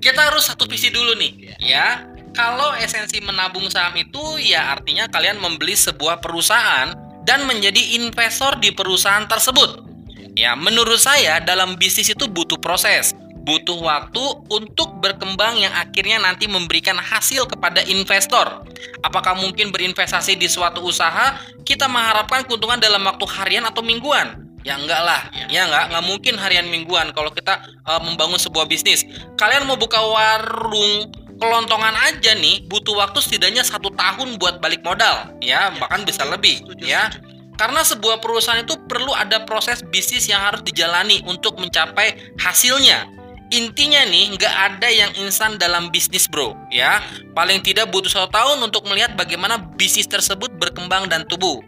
Kita 0.00 0.32
harus 0.32 0.48
satu 0.48 0.64
visi 0.64 0.88
dulu 0.88 1.12
nih, 1.12 1.60
ya. 1.60 2.08
Kalau 2.32 2.72
esensi 2.72 3.20
menabung 3.20 3.68
saham 3.68 3.92
itu 4.00 4.40
ya 4.40 4.72
artinya 4.72 5.12
kalian 5.12 5.36
membeli 5.36 5.76
sebuah 5.76 6.24
perusahaan 6.24 6.96
dan 7.28 7.44
menjadi 7.44 8.00
investor 8.00 8.56
di 8.56 8.72
perusahaan 8.72 9.28
tersebut. 9.28 9.84
Ya, 10.32 10.56
menurut 10.56 10.96
saya 10.96 11.36
dalam 11.44 11.76
bisnis 11.76 12.08
itu 12.08 12.24
butuh 12.32 12.56
proses, 12.64 13.12
butuh 13.44 13.76
waktu 13.76 14.24
untuk 14.48 14.96
berkembang 15.04 15.60
yang 15.60 15.76
akhirnya 15.76 16.16
nanti 16.16 16.48
memberikan 16.48 16.96
hasil 16.96 17.44
kepada 17.44 17.84
investor. 17.92 18.64
Apakah 19.04 19.36
mungkin 19.36 19.68
berinvestasi 19.68 20.40
di 20.40 20.48
suatu 20.48 20.80
usaha 20.80 21.36
kita 21.68 21.84
mengharapkan 21.92 22.48
keuntungan 22.48 22.80
dalam 22.80 23.04
waktu 23.04 23.28
harian 23.36 23.68
atau 23.68 23.84
mingguan? 23.84 24.45
Ya 24.66 24.74
enggak 24.74 24.98
lah, 24.98 25.30
ya, 25.46 25.62
enggak, 25.70 25.94
enggak 25.94 26.04
mungkin 26.10 26.34
harian 26.42 26.66
mingguan 26.66 27.14
kalau 27.14 27.30
kita 27.30 27.62
uh, 27.86 28.02
membangun 28.02 28.34
sebuah 28.34 28.66
bisnis. 28.66 29.06
Kalian 29.38 29.62
mau 29.62 29.78
buka 29.78 30.02
warung 30.02 31.06
kelontongan 31.38 31.94
aja 31.94 32.34
nih 32.34 32.66
butuh 32.66 32.98
waktu 32.98 33.22
setidaknya 33.22 33.62
satu 33.62 33.92
tahun 33.92 34.40
buat 34.40 34.58
balik 34.58 34.80
modal 34.80 35.36
ya, 35.44 35.68
ya 35.68 35.76
bahkan 35.76 36.00
bisa 36.08 36.24
lebih 36.24 36.64
ya 36.80 37.12
karena 37.56 37.80
sebuah 37.84 38.20
perusahaan 38.20 38.60
itu 38.60 38.76
perlu 38.84 39.16
ada 39.16 39.44
proses 39.48 39.80
bisnis 39.80 40.28
yang 40.28 40.44
harus 40.44 40.60
dijalani 40.60 41.24
untuk 41.24 41.56
mencapai 41.56 42.36
hasilnya. 42.36 43.08
Intinya 43.48 44.02
nih, 44.04 44.36
nggak 44.36 44.54
ada 44.74 44.88
yang 44.90 45.10
instan 45.22 45.56
dalam 45.56 45.88
bisnis 45.88 46.28
bro, 46.28 46.52
ya. 46.68 47.00
Paling 47.32 47.62
tidak 47.64 47.88
butuh 47.94 48.10
satu 48.10 48.28
tahun 48.28 48.58
untuk 48.60 48.84
melihat 48.90 49.14
bagaimana 49.14 49.56
bisnis 49.78 50.04
tersebut 50.04 50.52
berkembang 50.58 51.08
dan 51.08 51.24
tumbuh. 51.24 51.62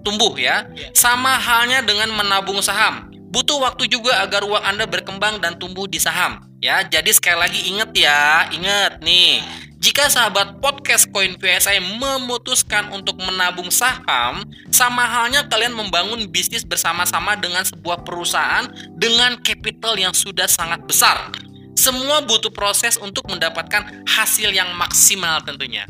Tumbuh 0.00 0.32
ya. 0.40 0.64
Sama 0.96 1.36
halnya 1.36 1.84
dengan 1.84 2.08
menabung 2.16 2.64
saham. 2.64 3.12
Butuh 3.28 3.60
waktu 3.60 3.90
juga 3.90 4.22
agar 4.22 4.46
uang 4.46 4.62
Anda 4.62 4.88
berkembang 4.88 5.42
dan 5.42 5.58
tumbuh 5.58 5.84
di 5.90 5.98
saham. 6.00 6.40
Ya, 6.62 6.80
jadi 6.80 7.12
sekali 7.12 7.38
lagi 7.44 7.60
ingat 7.68 7.90
ya, 7.92 8.48
ingat 8.54 9.04
nih 9.04 9.44
jika 9.84 10.08
sahabat 10.08 10.64
podcast 10.64 11.12
Koin 11.12 11.36
VSI 11.36 11.76
memutuskan 12.00 12.88
untuk 12.88 13.20
menabung 13.20 13.68
saham, 13.68 14.40
sama 14.72 15.04
halnya 15.04 15.44
kalian 15.44 15.76
membangun 15.76 16.24
bisnis 16.24 16.64
bersama-sama 16.64 17.36
dengan 17.36 17.68
sebuah 17.68 18.00
perusahaan 18.00 18.64
dengan 18.96 19.36
capital 19.44 20.00
yang 20.00 20.16
sudah 20.16 20.48
sangat 20.48 20.80
besar. 20.88 21.28
Semua 21.76 22.24
butuh 22.24 22.48
proses 22.48 22.96
untuk 22.96 23.28
mendapatkan 23.28 24.08
hasil 24.08 24.56
yang 24.56 24.72
maksimal 24.72 25.44
tentunya. 25.44 25.84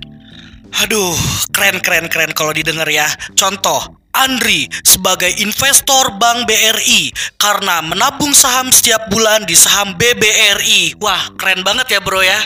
Aduh, 0.82 1.14
keren 1.54 1.78
keren 1.78 2.10
keren 2.10 2.34
kalau 2.34 2.50
didengar 2.50 2.90
ya. 2.90 3.06
Contoh, 3.38 3.78
Andri 4.14 4.70
sebagai 4.86 5.30
investor 5.42 6.18
Bank 6.22 6.46
BRI 6.46 7.10
karena 7.34 7.82
menabung 7.82 8.30
saham 8.30 8.70
setiap 8.70 9.10
bulan 9.10 9.42
di 9.46 9.54
saham 9.58 9.94
BBRI. 9.94 10.98
Wah, 11.02 11.34
keren 11.38 11.66
banget 11.66 11.98
ya, 11.98 12.00
Bro 12.02 12.22
ya. 12.22 12.38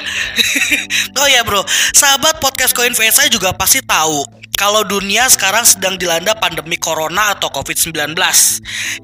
oh 1.20 1.28
ya, 1.28 1.44
Bro. 1.44 1.60
Sahabat 1.92 2.40
podcast 2.40 2.72
Koin 2.72 2.96
VSI 2.96 3.28
juga 3.28 3.52
pasti 3.52 3.84
tahu 3.84 4.37
kalau 4.58 4.82
dunia 4.82 5.30
sekarang 5.30 5.62
sedang 5.62 5.94
dilanda 5.94 6.34
pandemi 6.34 6.74
corona 6.74 7.38
atau 7.38 7.46
COVID-19 7.54 8.18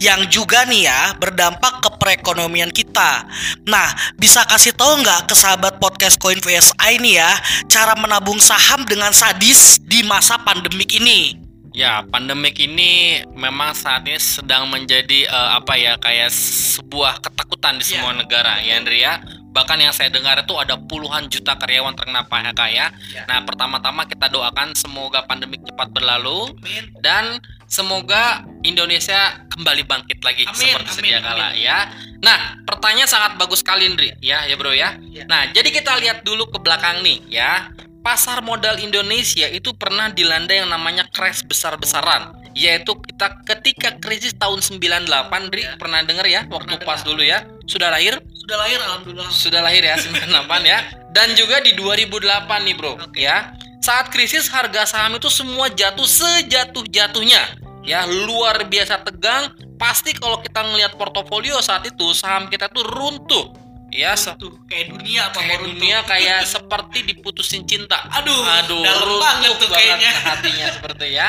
yang 0.02 0.26
juga 0.26 0.66
nih 0.66 0.90
ya 0.90 1.14
berdampak 1.14 1.78
ke 1.78 1.90
perekonomian 1.94 2.74
kita. 2.74 3.22
Nah, 3.70 3.88
bisa 4.18 4.42
kasih 4.50 4.74
tahu 4.74 5.06
nggak 5.06 5.30
ke 5.30 5.34
sahabat 5.38 5.78
podcast 5.78 6.18
Koin 6.18 6.42
VSI 6.42 6.98
ini 6.98 7.22
ya 7.22 7.30
cara 7.70 7.94
menabung 7.94 8.42
saham 8.42 8.82
dengan 8.82 9.14
sadis 9.14 9.78
di 9.78 10.02
masa 10.02 10.42
pandemik 10.42 10.98
ini? 10.98 11.38
Ya, 11.74 12.06
pandemik 12.06 12.58
ini 12.58 13.22
memang 13.34 13.74
saat 13.74 14.06
ini 14.06 14.18
sedang 14.18 14.70
menjadi 14.70 15.26
uh, 15.26 15.58
apa 15.58 15.74
ya 15.74 15.98
kayak 15.98 16.30
sebuah 16.30 17.18
ketakutan 17.18 17.78
di 17.78 17.86
ya. 17.86 17.98
semua 17.98 18.14
negara 18.14 18.58
ya 18.62 18.78
Andrea. 18.78 19.22
Bahkan 19.54 19.78
yang 19.78 19.94
saya 19.94 20.10
dengar 20.10 20.42
itu 20.42 20.54
ada 20.58 20.74
puluhan 20.74 21.30
juta 21.30 21.54
karyawan 21.54 21.94
terkena 21.94 22.26
PHK 22.26 22.60
ya. 22.74 22.86
ya. 23.14 23.22
Nah, 23.30 23.46
pertama-tama 23.46 24.02
kita 24.04 24.26
doakan 24.26 24.74
semoga 24.74 25.22
pandemik 25.30 25.62
cepat 25.62 25.94
berlalu 25.94 26.50
amin. 26.58 26.84
dan 26.98 27.38
semoga 27.70 28.42
Indonesia 28.66 29.46
kembali 29.54 29.86
bangkit 29.86 30.18
lagi 30.26 30.42
amin, 30.50 30.58
seperti 30.58 30.90
amin, 30.90 30.96
sedia 30.98 31.18
kala 31.22 31.54
ya. 31.54 31.86
Nah, 32.18 32.58
pertanyaan 32.66 33.06
sangat 33.06 33.38
bagus 33.38 33.62
sekali 33.62 33.86
Indri 33.86 34.10
ya, 34.18 34.42
ya 34.50 34.58
Bro 34.58 34.74
ya. 34.74 34.98
ya. 35.14 35.22
Nah, 35.30 35.46
jadi 35.54 35.70
kita 35.70 36.02
lihat 36.02 36.26
dulu 36.26 36.50
ke 36.50 36.58
belakang 36.58 37.06
nih 37.06 37.22
ya 37.30 37.70
pasar 38.04 38.44
modal 38.44 38.76
Indonesia 38.76 39.48
itu 39.48 39.72
pernah 39.72 40.12
dilanda 40.12 40.52
yang 40.52 40.68
namanya 40.68 41.08
crash 41.08 41.40
besar-besaran 41.40 42.36
yaitu 42.52 42.92
kita 43.00 43.42
ketika 43.48 43.96
krisis 43.98 44.36
tahun 44.36 44.60
98 44.60 45.08
Dri 45.50 45.64
ya. 45.64 45.74
pernah 45.80 46.04
dengar 46.04 46.28
ya 46.28 46.44
waktu 46.46 46.76
pernah 46.76 46.86
pas 46.86 47.00
dengar. 47.00 47.08
dulu 47.08 47.22
ya 47.24 47.38
sudah 47.64 47.88
lahir 47.88 48.14
sudah 48.34 48.56
lahir 48.60 48.78
alhamdulillah 48.78 49.28
sudah 49.30 49.60
lahir 49.60 49.82
ya 49.82 49.96
98 49.96 50.28
ya 50.64 50.78
dan 51.10 51.32
juga 51.32 51.60
di 51.60 51.72
2008 51.72 52.20
nih 52.66 52.74
bro 52.76 52.92
okay. 52.98 53.24
ya 53.24 53.52
saat 53.80 54.08
krisis 54.08 54.48
harga 54.48 54.84
saham 54.84 55.16
itu 55.16 55.28
semua 55.28 55.68
jatuh 55.68 56.04
sejatuh-jatuhnya 56.04 57.42
ya 57.84 58.08
luar 58.08 58.64
biasa 58.64 59.04
tegang 59.04 59.52
pasti 59.76 60.16
kalau 60.16 60.40
kita 60.40 60.64
ngelihat 60.64 60.96
portofolio 60.96 61.60
saat 61.60 61.84
itu 61.84 62.16
saham 62.16 62.48
kita 62.48 62.72
tuh 62.72 62.80
runtuh 62.80 63.52
ya 63.92 64.16
se- 64.16 64.34
Tuh, 64.40 64.64
kayak 64.66 64.90
dunia 64.90 65.28
apa 65.28 65.38
kayak 65.38 65.60
dunia 65.62 65.98
kayak 66.02 66.40
seperti 66.56 67.06
diputusin 67.06 67.62
cinta. 67.62 68.00
Aduh, 68.10 68.34
Aduh, 68.64 68.82
dalam 68.82 69.02
runtuh 69.06 69.20
banget 69.22 69.52
tuh 69.54 69.68
kayaknya. 69.70 70.10
hatinya 70.10 70.66
seperti 70.80 71.06
ya. 71.14 71.28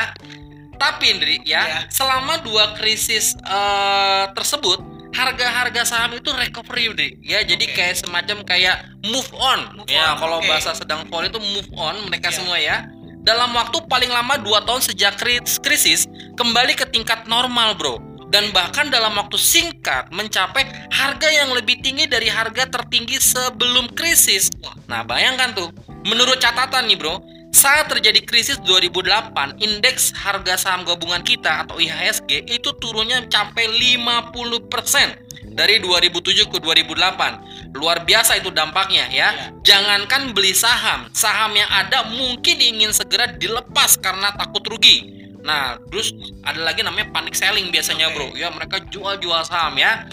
Tapi 0.76 1.04
Indri 1.08 1.36
ya, 1.46 1.62
Ya. 1.62 1.78
selama 1.88 2.42
dua 2.42 2.74
krisis 2.74 3.38
eh, 3.38 4.24
tersebut 4.34 4.82
harga-harga 5.16 5.82
saham 5.88 6.12
itu 6.14 6.28
recovery 6.28 6.92
Indri. 6.92 7.08
ya 7.24 7.40
jadi 7.40 7.64
kayak 7.72 7.96
semacam 8.04 8.44
kayak 8.44 8.76
move 9.08 9.30
on 9.32 9.60
Move 9.80 9.88
ya 9.88 10.12
on, 10.12 10.20
kalau 10.20 10.38
oke. 10.38 10.48
bahasa 10.48 10.76
sedang 10.76 11.08
fall 11.08 11.24
itu 11.24 11.40
move 11.40 11.70
on 11.74 11.96
mereka 12.06 12.28
Ya. 12.28 12.36
semua 12.36 12.56
ya 12.60 12.76
dalam 13.24 13.50
waktu 13.56 13.80
paling 13.88 14.12
lama 14.12 14.38
dua 14.38 14.62
tahun 14.62 14.84
sejak 14.84 15.16
kris- 15.18 15.58
krisis 15.58 16.04
kembali 16.36 16.76
ke 16.76 16.86
tingkat 16.86 17.24
normal 17.26 17.74
bro 17.74 17.96
dan 18.28 18.50
bahkan 18.50 18.90
dalam 18.90 19.14
waktu 19.14 19.38
singkat 19.38 20.10
mencapai 20.10 20.66
harga 20.90 21.28
yang 21.30 21.54
lebih 21.54 21.78
tinggi 21.78 22.10
dari 22.10 22.26
harga 22.26 22.66
tertinggi 22.66 23.22
sebelum 23.22 23.86
krisis. 23.94 24.50
Nah, 24.90 25.06
bayangkan 25.06 25.54
tuh, 25.54 25.70
menurut 26.02 26.34
catatan 26.42 26.90
nih, 26.90 26.98
Bro, 26.98 27.22
saat 27.56 27.88
terjadi 27.88 28.20
krisis 28.20 28.60
2008, 28.68 29.56
indeks 29.64 30.12
harga 30.12 30.60
saham 30.60 30.84
gabungan 30.84 31.24
kita 31.24 31.64
atau 31.64 31.80
IHSG 31.80 32.52
itu 32.52 32.68
turunnya 32.76 33.24
mencapai 33.24 33.64
50% 33.72 35.56
dari 35.56 35.80
2007 35.80 36.52
ke 36.52 36.58
2008. 36.60 37.72
Luar 37.72 38.04
biasa 38.04 38.36
itu 38.36 38.52
dampaknya 38.52 39.08
ya. 39.08 39.56
Jangankan 39.64 40.36
beli 40.36 40.52
saham, 40.52 41.08
saham 41.16 41.56
yang 41.56 41.68
ada 41.72 42.04
mungkin 42.12 42.60
ingin 42.60 42.92
segera 42.92 43.32
dilepas 43.32 43.96
karena 44.04 44.36
takut 44.36 44.60
rugi. 44.68 45.16
Nah, 45.40 45.80
terus 45.88 46.12
ada 46.44 46.60
lagi 46.60 46.84
namanya 46.84 47.08
panic 47.08 47.32
selling 47.32 47.72
biasanya, 47.72 48.12
Oke. 48.12 48.14
Bro. 48.20 48.26
Ya, 48.36 48.52
mereka 48.52 48.84
jual-jual 48.92 49.40
saham 49.48 49.80
ya. 49.80 50.04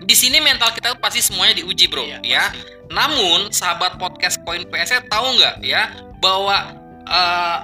Di 0.00 0.14
sini 0.16 0.40
mental 0.40 0.72
kita 0.72 0.96
pasti 0.96 1.20
semuanya 1.20 1.60
diuji, 1.60 1.86
Bro, 1.86 2.08
Iya, 2.08 2.18
ya. 2.24 2.44
Namun, 2.90 3.54
sahabat 3.54 4.00
podcast 4.00 4.42
Koin 4.42 4.66
PS 4.66 4.98
tahu 5.06 5.26
nggak 5.38 5.62
ya 5.62 5.94
bahwa 6.18 6.74
eh, 7.06 7.58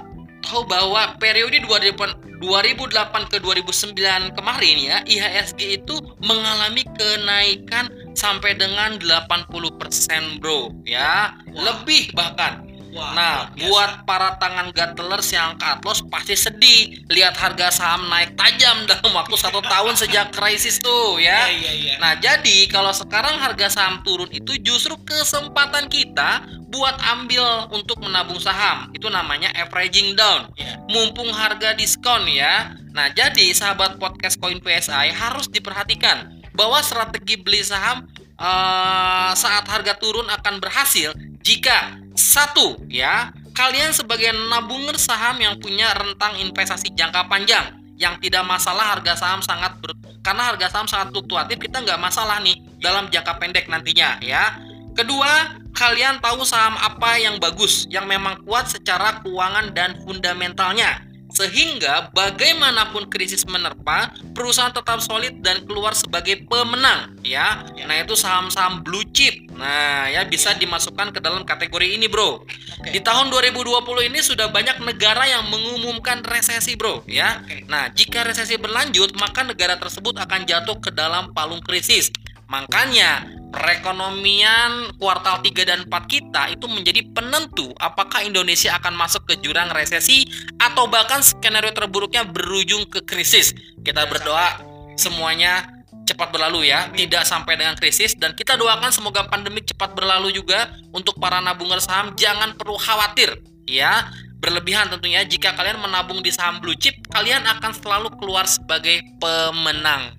tahu 0.47 0.63
bahwa 0.63 1.17
periode 1.19 1.59
2008, 1.59 2.39
2008 2.39 3.31
ke 3.33 3.37
2009 3.41 4.37
kemarin 4.37 4.75
ya 4.77 4.97
IHSG 5.03 5.83
itu 5.83 5.95
mengalami 6.23 6.85
kenaikan 6.95 7.89
sampai 8.13 8.53
dengan 8.55 9.01
80% 9.01 10.39
bro 10.39 10.71
ya 10.85 11.33
Wah. 11.51 11.63
lebih 11.65 12.13
bahkan 12.13 12.63
Wah, 12.97 13.13
Nah, 13.13 13.35
buat 13.53 14.09
para 14.09 14.35
tangan 14.41 14.73
gatelers 14.73 15.29
yang 15.29 15.53
cut 15.61 15.85
loss 15.85 16.01
pasti 16.09 16.33
sedih 16.33 17.05
lihat 17.13 17.37
harga 17.37 17.69
saham 17.69 18.09
naik 18.09 18.33
tajam 18.33 18.83
dalam 18.89 19.13
waktu 19.13 19.37
satu 19.37 19.61
tahun 19.61 19.93
sejak 19.93 20.33
krisis 20.33 20.81
tuh 20.81 21.21
ya. 21.21 21.45
iya, 21.53 21.71
iya. 21.77 21.93
Nah, 22.01 22.17
jadi 22.17 22.65
kalau 22.73 22.89
sekarang 22.89 23.37
harga 23.37 23.69
saham 23.69 24.01
turun 24.01 24.33
itu 24.33 24.57
justru 24.65 24.97
kesempatan 25.05 25.85
kita 25.85 26.41
buat 26.73 26.97
ambil 27.15 27.69
untuk 27.71 28.01
menabung 28.01 28.41
saham. 28.41 28.89
Itu 28.91 29.07
namanya 29.13 29.53
averaging 29.53 30.17
down. 30.17 30.49
Iya. 30.57 30.81
Mumpung 30.89 31.29
harga 31.29 31.77
diskon 31.77 32.25
ya. 32.27 32.73
Nah, 32.97 33.13
jadi 33.13 33.53
sahabat 33.53 34.01
podcast 34.01 34.41
Koin 34.41 34.57
PSI 34.57 35.13
harus 35.13 35.45
diperhatikan 35.53 36.41
bahwa 36.57 36.81
strategi 36.81 37.37
beli 37.37 37.61
saham 37.61 38.09
eh, 38.17 39.31
saat 39.37 39.69
harga 39.69 39.93
turun 40.01 40.25
akan 40.25 40.57
berhasil 40.57 41.13
jika 41.45 42.01
satu 42.17 42.81
ya. 42.89 43.31
Kalian 43.53 43.89
sebagai 43.89 44.29
nabunger 44.53 44.97
saham 45.01 45.41
yang 45.41 45.57
punya 45.57 45.89
rentang 45.97 46.37
investasi 46.37 46.93
jangka 46.93 47.25
panjang 47.25 47.73
yang 47.97 48.13
tidak 48.21 48.45
masalah 48.45 48.93
harga 48.93 49.17
saham 49.17 49.41
sangat 49.41 49.73
ber, 49.81 49.97
karena 50.21 50.53
harga 50.53 50.69
saham 50.69 50.85
sangat 50.85 51.09
fluktuatif 51.09 51.57
kita 51.57 51.81
nggak 51.81 51.97
masalah 51.97 52.37
nih 52.45 52.61
dalam 52.77 53.09
jangka 53.09 53.41
pendek 53.41 53.65
nantinya 53.65 54.21
ya. 54.21 54.61
Kedua 54.93 55.57
kalian 55.73 56.21
tahu 56.21 56.45
saham 56.45 56.77
apa 56.77 57.17
yang 57.17 57.41
bagus 57.41 57.89
yang 57.89 58.05
memang 58.05 58.41
kuat 58.45 58.69
secara 58.69 59.25
keuangan 59.25 59.73
dan 59.73 59.97
fundamentalnya 60.05 61.06
sehingga 61.37 62.09
bagaimanapun 62.17 63.13
krisis 63.13 63.45
menerpa 63.45 64.09
perusahaan 64.33 64.73
tetap 64.73 64.97
solid 65.05 65.37
dan 65.45 65.61
keluar 65.69 65.93
sebagai 65.93 66.41
pemenang 66.49 67.13
ya. 67.21 67.69
Ya. 67.77 67.85
nah 67.85 67.93
itu 68.01 68.17
saham-saham 68.17 68.81
blue 68.81 69.05
chip. 69.13 69.45
Nah 69.53 70.09
ya 70.09 70.25
bisa 70.25 70.57
dimasukkan 70.57 71.13
ke 71.13 71.19
dalam 71.21 71.45
kategori 71.45 71.93
ini 71.93 72.09
bro. 72.09 72.41
Di 72.89 72.97
tahun 73.05 73.29
2020 73.29 74.09
ini 74.09 74.19
sudah 74.25 74.49
banyak 74.49 74.81
negara 74.81 75.29
yang 75.29 75.45
mengumumkan 75.53 76.25
resesi 76.25 76.73
bro 76.73 77.05
ya. 77.05 77.45
Nah 77.69 77.93
jika 77.93 78.25
resesi 78.25 78.57
berlanjut 78.57 79.13
maka 79.21 79.45
negara 79.45 79.77
tersebut 79.77 80.17
akan 80.17 80.49
jatuh 80.49 80.81
ke 80.81 80.89
dalam 80.89 81.29
palung 81.37 81.61
krisis 81.61 82.09
makanya 82.47 83.27
perekonomian 83.51 84.95
kuartal 84.99 85.39
3 85.39 85.51
dan 85.63 85.79
4 85.87 86.13
kita 86.13 86.51
itu 86.51 86.65
menjadi 86.67 87.01
penentu 87.15 87.71
apakah 87.79 88.23
Indonesia 88.23 88.75
akan 88.75 88.93
masuk 88.95 89.23
ke 89.27 89.39
jurang 89.39 89.71
resesi 89.71 90.27
atau 90.59 90.85
bahkan 90.91 91.23
skenario 91.23 91.71
terburuknya 91.71 92.27
berujung 92.27 92.87
ke 92.91 93.03
krisis. 93.07 93.55
Kita 93.81 94.03
berdoa 94.07 94.59
semuanya 94.99 95.77
cepat 96.07 96.31
berlalu 96.31 96.71
ya, 96.71 96.87
tidak 96.95 97.27
sampai 97.27 97.59
dengan 97.59 97.75
krisis 97.75 98.15
dan 98.15 98.31
kita 98.31 98.55
doakan 98.55 98.91
semoga 98.95 99.27
pandemi 99.27 99.59
cepat 99.59 99.91
berlalu 99.91 100.31
juga 100.35 100.71
untuk 100.95 101.19
para 101.19 101.43
nabunger 101.43 101.83
saham 101.83 102.15
jangan 102.15 102.55
perlu 102.55 102.79
khawatir 102.79 103.37
ya. 103.67 104.07
Berlebihan 104.37 104.93
tentunya 104.93 105.25
jika 105.25 105.57
kalian 105.57 105.81
menabung 105.81 106.21
di 106.21 106.29
saham 106.29 106.61
blue 106.61 106.77
chip, 106.77 106.93
kalian 107.09 107.41
akan 107.41 107.73
selalu 107.73 108.13
keluar 108.21 108.45
sebagai 108.45 109.01
pemenang. 109.17 110.13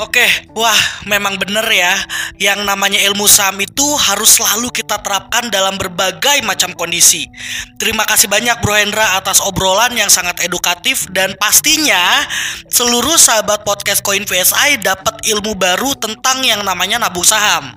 Oke, 0.00 0.24
wah 0.56 1.04
memang 1.04 1.36
bener 1.36 1.68
ya. 1.68 1.92
Yang 2.40 2.64
namanya 2.64 2.96
ilmu 3.12 3.28
saham 3.28 3.60
itu 3.60 3.84
harus 4.00 4.40
selalu 4.40 4.72
kita 4.72 4.96
terapkan 5.04 5.52
dalam 5.52 5.76
berbagai 5.76 6.40
macam 6.48 6.72
kondisi. 6.72 7.28
Terima 7.76 8.08
kasih 8.08 8.32
banyak 8.32 8.56
Bro 8.64 8.72
Hendra 8.72 9.20
atas 9.20 9.44
obrolan 9.44 9.92
yang 9.92 10.08
sangat 10.08 10.40
edukatif 10.46 11.04
Dan 11.12 11.36
pastinya 11.36 12.24
seluruh 12.72 13.20
sahabat 13.20 13.68
podcast 13.68 14.00
Koin 14.00 14.24
VSI 14.24 14.80
dapat 14.80 15.28
ilmu 15.28 15.52
baru 15.60 15.92
tentang 16.00 16.40
yang 16.40 16.64
namanya 16.64 16.96
nabung 16.96 17.26
saham. 17.26 17.76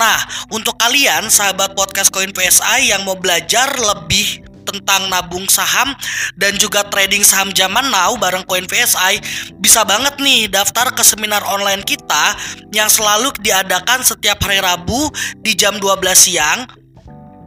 Nah, 0.00 0.16
untuk 0.48 0.80
kalian 0.80 1.28
sahabat 1.28 1.76
podcast 1.76 2.08
Koin 2.08 2.32
VSI 2.32 2.88
yang 2.88 3.04
mau 3.04 3.20
belajar 3.20 3.68
lebih 3.76 4.49
tentang 4.64 5.08
nabung 5.10 5.46
saham 5.48 5.92
dan 6.36 6.56
juga 6.56 6.84
trading 6.88 7.24
saham 7.24 7.50
zaman 7.52 7.88
now 7.88 8.14
bareng 8.16 8.44
Koin 8.46 8.64
VSI 8.68 9.20
bisa 9.58 9.82
banget 9.84 10.16
nih 10.20 10.48
daftar 10.50 10.92
ke 10.92 11.02
seminar 11.04 11.44
online 11.46 11.82
kita 11.84 12.36
yang 12.70 12.88
selalu 12.88 13.32
diadakan 13.40 14.04
setiap 14.04 14.40
hari 14.44 14.60
Rabu 14.62 15.10
di 15.40 15.56
jam 15.56 15.76
12 15.78 16.00
siang 16.16 16.68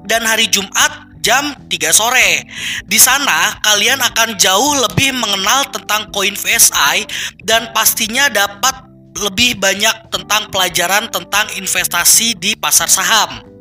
dan 0.07 0.27
hari 0.27 0.51
Jumat 0.51 1.13
jam 1.23 1.55
3 1.71 1.95
sore. 1.95 2.43
Di 2.83 2.99
sana 2.99 3.55
kalian 3.63 4.03
akan 4.03 4.35
jauh 4.35 4.75
lebih 4.83 5.15
mengenal 5.15 5.71
tentang 5.71 6.11
koin 6.11 6.35
VSI 6.35 7.07
dan 7.47 7.71
pastinya 7.71 8.27
dapat 8.27 8.91
lebih 9.23 9.61
banyak 9.61 10.11
tentang 10.11 10.51
pelajaran 10.51 11.07
tentang 11.07 11.47
investasi 11.55 12.35
di 12.35 12.59
pasar 12.59 12.91
saham. 12.91 13.52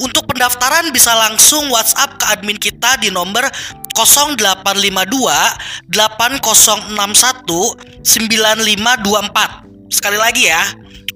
Untuk 0.00 0.26
pendaftaran 0.28 0.92
bisa 0.92 1.16
langsung 1.16 1.72
WhatsApp 1.72 2.20
ke 2.20 2.24
admin 2.28 2.60
kita 2.60 3.00
di 3.00 3.08
nomor 3.08 3.48
0852 3.96 5.88
8061 5.88 8.04
9524. 8.04 9.88
Sekali 9.88 10.20
lagi 10.20 10.52
ya. 10.52 10.60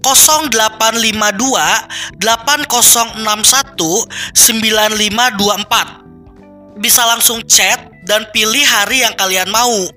0852 0.00 2.16
8061 2.16 4.09
9524 4.33 6.00
bisa 6.81 7.05
langsung 7.05 7.44
chat 7.44 7.89
dan 8.05 8.25
pilih 8.33 8.65
hari 8.65 9.03
yang 9.05 9.15
kalian 9.17 9.49
mau. 9.53 9.89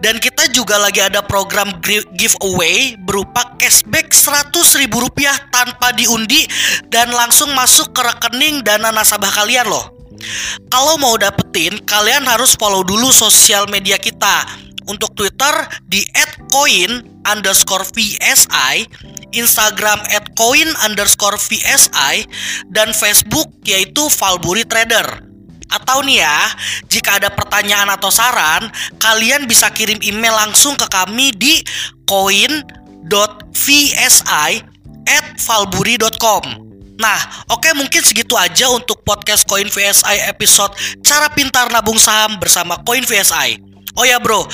Dan 0.00 0.20
kita 0.20 0.50
juga 0.52 0.76
lagi 0.76 1.00
ada 1.00 1.24
program 1.24 1.80
giveaway 2.16 2.98
berupa 3.04 3.56
cashback 3.56 4.12
100 4.12 4.52
ribu 4.82 5.00
rupiah 5.04 5.36
tanpa 5.52 5.92
diundi 5.96 6.44
dan 6.92 7.12
langsung 7.12 7.52
masuk 7.56 7.96
ke 7.96 8.00
rekening 8.04 8.60
dana 8.60 8.92
nasabah 8.92 9.32
kalian 9.32 9.68
loh. 9.68 9.96
Kalau 10.72 10.96
mau 10.96 11.14
dapetin, 11.20 11.76
kalian 11.84 12.24
harus 12.24 12.56
follow 12.56 12.80
dulu 12.82 13.12
sosial 13.12 13.68
media 13.68 14.00
kita. 14.00 14.48
Untuk 14.86 15.18
Twitter 15.18 15.66
di 15.90 16.06
@coin 16.46 17.02
underscore 17.26 17.82
VSI, 17.90 18.86
Instagram 19.34 19.98
@coin 20.38 20.70
underscore 20.86 21.36
VSI, 21.36 22.22
dan 22.70 22.94
Facebook 22.94 23.50
yaitu 23.66 24.06
Valburi 24.06 24.62
Trader. 24.62 25.26
Atau 25.70 26.02
nih 26.06 26.22
ya, 26.22 26.38
jika 26.86 27.18
ada 27.18 27.30
pertanyaan 27.30 27.90
atau 27.90 28.10
saran, 28.10 28.70
kalian 29.02 29.50
bisa 29.50 29.70
kirim 29.74 29.98
email 30.02 30.34
langsung 30.34 30.78
ke 30.78 30.86
kami 30.86 31.34
di 31.34 31.62
coin.vsi 32.06 33.10
Nah, 36.96 37.20
oke 37.52 37.76
mungkin 37.76 38.00
segitu 38.00 38.32
aja 38.40 38.72
untuk 38.72 39.04
podcast 39.04 39.44
Coin 39.44 39.68
VSI 39.68 40.32
episode 40.32 40.72
Cara 41.04 41.28
Pintar 41.28 41.68
Nabung 41.68 42.00
Saham 42.00 42.40
bersama 42.40 42.80
Coin 42.88 43.04
VSI 43.04 43.60
Oh 43.96 44.04
ya 44.04 44.20
bro, 44.20 44.44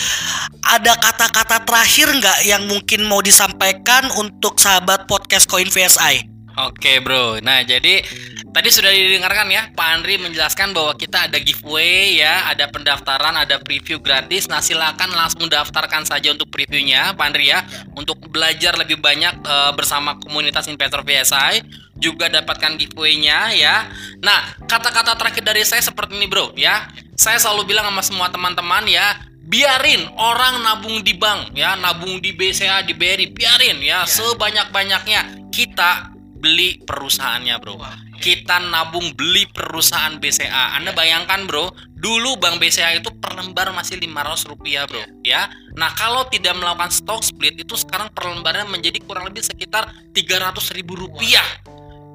ada 0.62 0.94
kata-kata 0.94 1.66
terakhir 1.66 2.06
nggak 2.14 2.38
yang 2.46 2.62
mungkin 2.70 3.02
mau 3.02 3.18
disampaikan 3.18 4.06
untuk 4.14 4.54
sahabat 4.54 5.10
podcast 5.10 5.50
Coin 5.50 5.66
VSI? 5.66 6.41
Oke 6.52 7.00
bro, 7.00 7.40
nah 7.40 7.64
jadi 7.64 8.04
tadi 8.52 8.68
sudah 8.68 8.92
didengarkan 8.92 9.48
ya 9.48 9.72
Pak 9.72 9.88
Andri 9.88 10.20
menjelaskan 10.20 10.76
bahwa 10.76 10.92
kita 11.00 11.24
ada 11.24 11.40
giveaway 11.40 12.20
ya, 12.20 12.44
ada 12.52 12.68
pendaftaran, 12.68 13.32
ada 13.40 13.56
preview 13.56 13.96
gratis. 14.04 14.52
Nah 14.52 14.60
silakan 14.60 15.16
langsung 15.16 15.48
daftarkan 15.48 16.04
saja 16.04 16.28
untuk 16.28 16.52
previewnya 16.52 17.16
Pak 17.16 17.24
Andri 17.24 17.48
ya, 17.48 17.64
untuk 17.96 18.20
belajar 18.28 18.76
lebih 18.76 19.00
banyak 19.00 19.40
uh, 19.48 19.72
bersama 19.72 20.20
komunitas 20.20 20.68
investor 20.68 21.00
VSI 21.00 21.64
juga 21.96 22.28
dapatkan 22.28 22.76
giveaway-nya 22.76 23.56
ya. 23.56 23.88
Nah 24.20 24.52
kata-kata 24.68 25.16
terakhir 25.16 25.42
dari 25.48 25.64
saya 25.64 25.80
seperti 25.80 26.20
ini 26.20 26.28
bro 26.28 26.52
ya, 26.52 26.84
saya 27.16 27.40
selalu 27.40 27.72
bilang 27.72 27.88
sama 27.88 28.04
semua 28.04 28.28
teman-teman 28.28 28.84
ya, 28.92 29.16
biarin 29.48 30.04
orang 30.20 30.60
nabung 30.60 31.00
di 31.00 31.16
bank 31.16 31.56
ya, 31.56 31.80
nabung 31.80 32.20
di 32.20 32.36
BCA, 32.36 32.84
di 32.84 32.92
BRI, 32.92 33.32
biarin 33.32 33.80
ya, 33.80 34.04
ya. 34.04 34.08
sebanyak-banyaknya 34.08 35.48
kita 35.48 36.11
beli 36.42 36.82
perusahaannya 36.82 37.54
bro. 37.62 37.78
Kita 38.18 38.58
nabung 38.58 39.14
beli 39.14 39.46
perusahaan 39.46 40.18
BCA 40.18 40.74
Anda 40.78 40.90
bayangkan 40.90 41.46
bro 41.46 41.70
dulu 41.94 42.34
bank 42.42 42.58
BCA 42.58 42.98
itu 42.98 43.14
per 43.22 43.38
lembar 43.38 43.70
masih 43.70 44.02
500 44.02 44.50
rupiah 44.50 44.82
bro 44.90 45.06
ya. 45.22 45.46
Nah 45.78 45.94
kalau 45.94 46.26
tidak 46.26 46.58
melakukan 46.58 46.90
stock 46.90 47.22
split 47.22 47.62
itu 47.62 47.78
sekarang 47.78 48.10
per 48.10 48.26
lembarnya 48.26 48.66
menjadi 48.66 48.98
kurang 49.06 49.30
lebih 49.30 49.46
sekitar 49.46 49.86
300 50.10 50.74
ribu 50.74 50.98
rupiah 50.98 51.46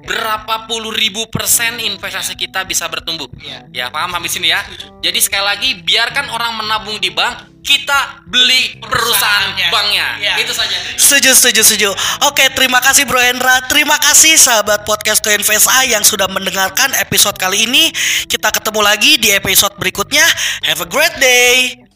berapa 0.06 0.68
puluh 0.70 0.94
ribu 0.94 1.26
persen 1.32 1.80
investasi 1.82 2.38
kita 2.38 2.64
bisa 2.64 2.86
bertumbuh. 2.86 3.26
Ya, 3.42 3.64
ya 3.72 3.86
paham 3.88 4.14
habis 4.14 4.36
ini 4.38 4.52
ya. 4.52 4.62
Jadi 5.02 5.18
sekali 5.18 5.44
lagi 5.44 5.70
biarkan 5.82 6.30
orang 6.30 6.58
menabung 6.58 6.96
di 7.02 7.10
bank, 7.10 7.60
kita 7.64 8.24
beli 8.24 8.80
perusahaan 8.80 9.52
banknya. 9.68 10.08
Ya. 10.22 10.34
Itu 10.40 10.56
saja. 10.56 10.76
Setuju, 10.96 11.36
setuju, 11.36 11.60
setuju. 11.64 11.90
Oke, 12.24 12.48
terima 12.56 12.80
kasih 12.80 13.04
Bro 13.04 13.20
Hendra. 13.20 13.60
Terima 13.68 14.00
kasih 14.00 14.40
sahabat 14.40 14.88
podcast 14.88 15.20
A 15.68 15.84
yang 15.84 16.04
sudah 16.06 16.30
mendengarkan 16.30 16.94
episode 16.96 17.36
kali 17.36 17.68
ini. 17.68 17.92
Kita 18.24 18.48
ketemu 18.48 18.80
lagi 18.80 19.20
di 19.20 19.34
episode 19.34 19.76
berikutnya. 19.76 20.24
Have 20.64 20.80
a 20.84 20.88
great 20.88 21.16
day. 21.20 21.87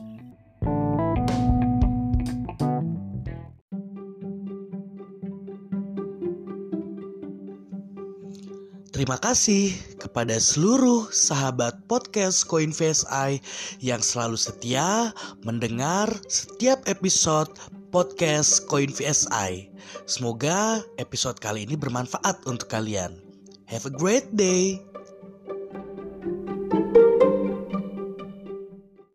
Terima 9.02 9.18
kasih 9.18 9.74
kepada 9.98 10.38
seluruh 10.38 11.10
sahabat 11.10 11.74
podcast 11.90 12.46
CoinVSI 12.46 13.42
yang 13.82 13.98
selalu 13.98 14.38
setia 14.38 15.10
mendengar 15.42 16.06
setiap 16.30 16.86
episode 16.86 17.50
podcast 17.90 18.62
CoinVSI. 18.70 19.74
Semoga 20.06 20.86
episode 21.02 21.42
kali 21.42 21.66
ini 21.66 21.74
bermanfaat 21.74 22.46
untuk 22.46 22.70
kalian. 22.70 23.18
Have 23.66 23.90
a 23.90 23.94
great 23.98 24.30
day. 24.38 24.78